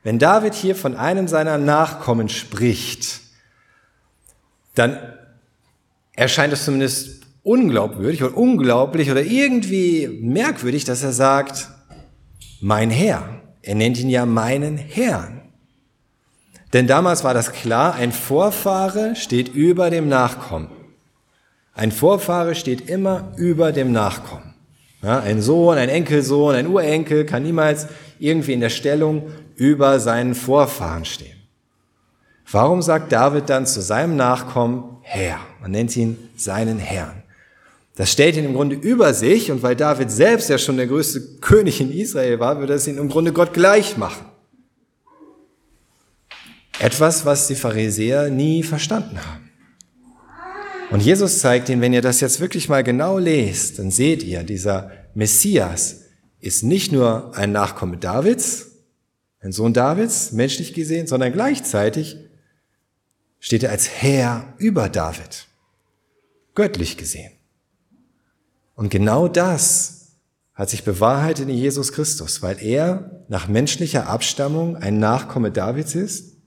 [0.03, 3.19] Wenn David hier von einem seiner Nachkommen spricht,
[4.75, 4.97] dann
[6.13, 11.69] erscheint es zumindest unglaubwürdig oder unglaublich oder irgendwie merkwürdig, dass er sagt,
[12.61, 13.41] mein Herr.
[13.61, 15.41] Er nennt ihn ja meinen Herrn.
[16.73, 20.69] Denn damals war das klar, ein Vorfahre steht über dem Nachkommen.
[21.73, 24.46] Ein Vorfahre steht immer über dem Nachkommen.
[25.01, 27.87] Ja, ein Sohn, ein Enkelsohn, ein Urenkel kann niemals
[28.19, 31.37] irgendwie in der Stellung über seinen Vorfahren stehen.
[32.49, 35.39] Warum sagt David dann zu seinem Nachkommen Herr?
[35.61, 37.23] Man nennt ihn seinen Herrn.
[37.95, 41.39] Das stellt ihn im Grunde über sich und weil David selbst ja schon der größte
[41.41, 44.25] König in Israel war, würde es ihn im Grunde Gott gleich machen.
[46.79, 49.46] Etwas, was die Pharisäer nie verstanden haben.
[50.89, 54.43] Und Jesus zeigt ihnen, wenn ihr das jetzt wirklich mal genau lest, dann seht ihr,
[54.43, 56.03] dieser Messias
[56.39, 58.67] ist nicht nur ein Nachkomme Davids,
[59.41, 62.17] ein Sohn Davids, menschlich gesehen, sondern gleichzeitig
[63.39, 65.47] steht er als Herr über David,
[66.55, 67.33] göttlich gesehen.
[68.75, 70.13] Und genau das
[70.53, 76.37] hat sich bewahrheitet in Jesus Christus, weil er nach menschlicher Abstammung ein Nachkomme Davids ist,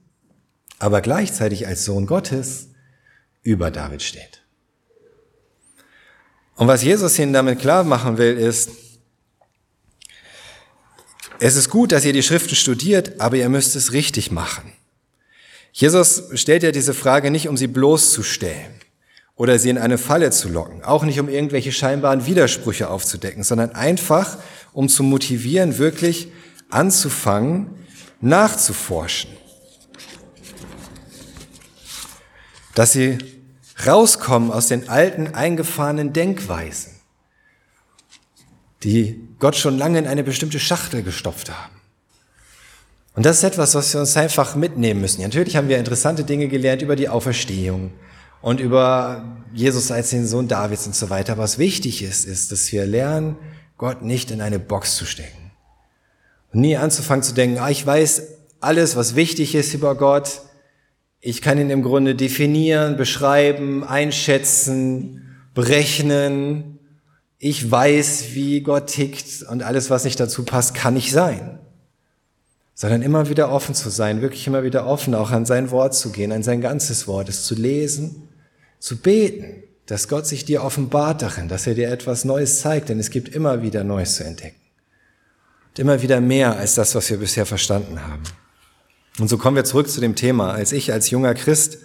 [0.79, 2.70] aber gleichzeitig als Sohn Gottes
[3.43, 4.41] über David steht.
[6.55, 8.69] Und was Jesus ihnen damit klar machen will, ist,
[11.39, 14.71] es ist gut, dass ihr die Schriften studiert, aber ihr müsst es richtig machen.
[15.73, 18.73] Jesus stellt ja diese Frage nicht, um sie bloßzustellen
[19.35, 23.71] oder sie in eine Falle zu locken, auch nicht um irgendwelche scheinbaren Widersprüche aufzudecken, sondern
[23.71, 24.37] einfach,
[24.73, 26.27] um zu motivieren, wirklich
[26.69, 27.71] anzufangen,
[28.19, 29.31] nachzuforschen.
[32.81, 33.19] Dass sie
[33.85, 36.93] rauskommen aus den alten, eingefahrenen Denkweisen,
[38.81, 41.75] die Gott schon lange in eine bestimmte Schachtel gestopft haben.
[43.13, 45.21] Und das ist etwas, was wir uns einfach mitnehmen müssen.
[45.21, 47.93] natürlich haben wir interessante Dinge gelernt über die Auferstehung,
[48.41, 51.37] und über Jesus als den Sohn Davids und so weiter.
[51.37, 53.37] Was wichtig ist, ist, dass wir lernen,
[53.77, 55.51] Gott nicht in eine Box zu stecken.
[56.51, 58.23] Und nie anzufangen zu denken, ah, ich weiß
[58.59, 60.41] alles, was wichtig ist über Gott.
[61.21, 66.79] Ich kann ihn im Grunde definieren, beschreiben, einschätzen, berechnen.
[67.37, 71.59] Ich weiß, wie Gott tickt und alles, was nicht dazu passt, kann nicht sein.
[72.73, 76.11] Sondern immer wieder offen zu sein, wirklich immer wieder offen, auch an sein Wort zu
[76.11, 78.27] gehen, an sein ganzes Wort, es zu lesen
[78.81, 82.99] zu beten, dass Gott sich dir offenbart darin, dass er dir etwas Neues zeigt, denn
[82.99, 84.59] es gibt immer wieder Neues zu entdecken.
[85.69, 88.23] Und immer wieder mehr als das, was wir bisher verstanden haben.
[89.19, 90.51] Und so kommen wir zurück zu dem Thema.
[90.51, 91.79] Als ich als junger Christ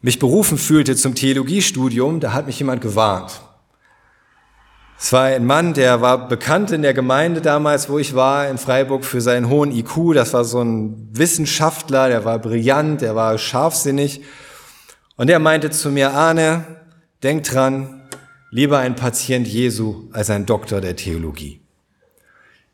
[0.00, 3.40] mich berufen fühlte zum Theologiestudium, da hat mich jemand gewarnt.
[4.98, 8.56] Es war ein Mann, der war bekannt in der Gemeinde damals, wo ich war, in
[8.56, 10.14] Freiburg, für seinen hohen IQ.
[10.14, 14.22] Das war so ein Wissenschaftler, der war brillant, der war scharfsinnig.
[15.16, 16.64] Und er meinte zu mir, Arne,
[17.22, 18.02] denk dran,
[18.50, 21.60] lieber ein Patient Jesu als ein Doktor der Theologie.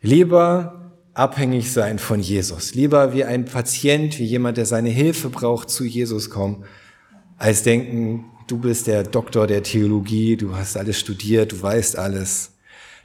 [0.03, 0.78] Lieber
[1.19, 5.85] abhängig sein von Jesus, lieber wie ein Patient, wie jemand, der seine Hilfe braucht, zu
[5.85, 6.65] Jesus kommen,
[7.37, 12.53] als denken, du bist der Doktor der Theologie, du hast alles studiert, du weißt alles.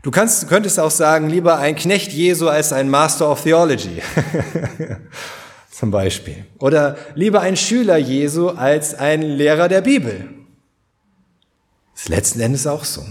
[0.03, 4.01] Du kannst, könntest auch sagen, lieber ein Knecht Jesu als ein Master of Theology.
[5.71, 6.45] zum Beispiel.
[6.59, 10.29] Oder lieber ein Schüler Jesu als ein Lehrer der Bibel.
[11.93, 13.03] Das ist letzten Endes auch so.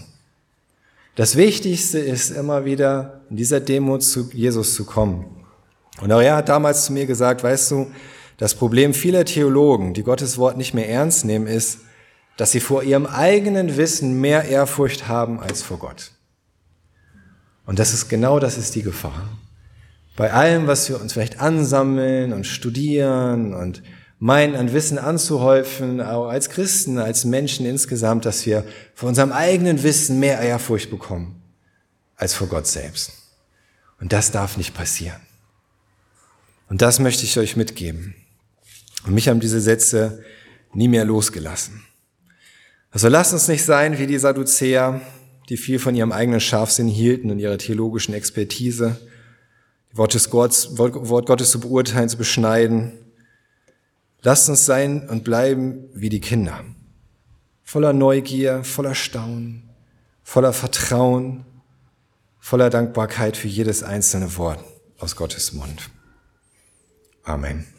[1.14, 5.44] Das Wichtigste ist immer wieder in dieser Demut zu Jesus zu kommen.
[6.00, 7.90] Und auch er hat damals zu mir gesagt, weißt du,
[8.38, 11.80] das Problem vieler Theologen, die Gottes Wort nicht mehr ernst nehmen, ist,
[12.36, 16.12] dass sie vor ihrem eigenen Wissen mehr Ehrfurcht haben als vor Gott.
[17.66, 19.28] Und das ist genau das ist die Gefahr
[20.16, 23.82] bei allem, was wir uns vielleicht ansammeln und studieren und
[24.23, 28.64] meinen an Wissen anzuhäufen, auch als Christen, als Menschen insgesamt, dass wir
[28.95, 31.43] vor unserem eigenen Wissen mehr Ehrfurcht bekommen
[32.14, 33.11] als vor Gott selbst.
[33.99, 35.20] Und das darf nicht passieren.
[36.68, 38.14] Und das möchte ich euch mitgeben.
[39.05, 40.23] Und mich haben diese Sätze
[40.73, 41.83] nie mehr losgelassen.
[42.93, 45.01] Also lasst uns nicht sein wie die Sadduzäer,
[45.49, 49.01] die viel von ihrem eigenen Scharfsinn hielten und ihrer theologischen Expertise,
[49.93, 52.93] Wort, des Gottes, Wort Gottes zu beurteilen, zu beschneiden.
[54.23, 56.64] Lasst uns sein und bleiben wie die Kinder.
[57.64, 59.68] Voller Neugier, voller Staunen,
[60.23, 61.45] voller Vertrauen,
[62.39, 64.64] voller Dankbarkeit für jedes einzelne Wort
[64.99, 65.91] aus Gottes Mund.
[67.25, 67.72] Amen.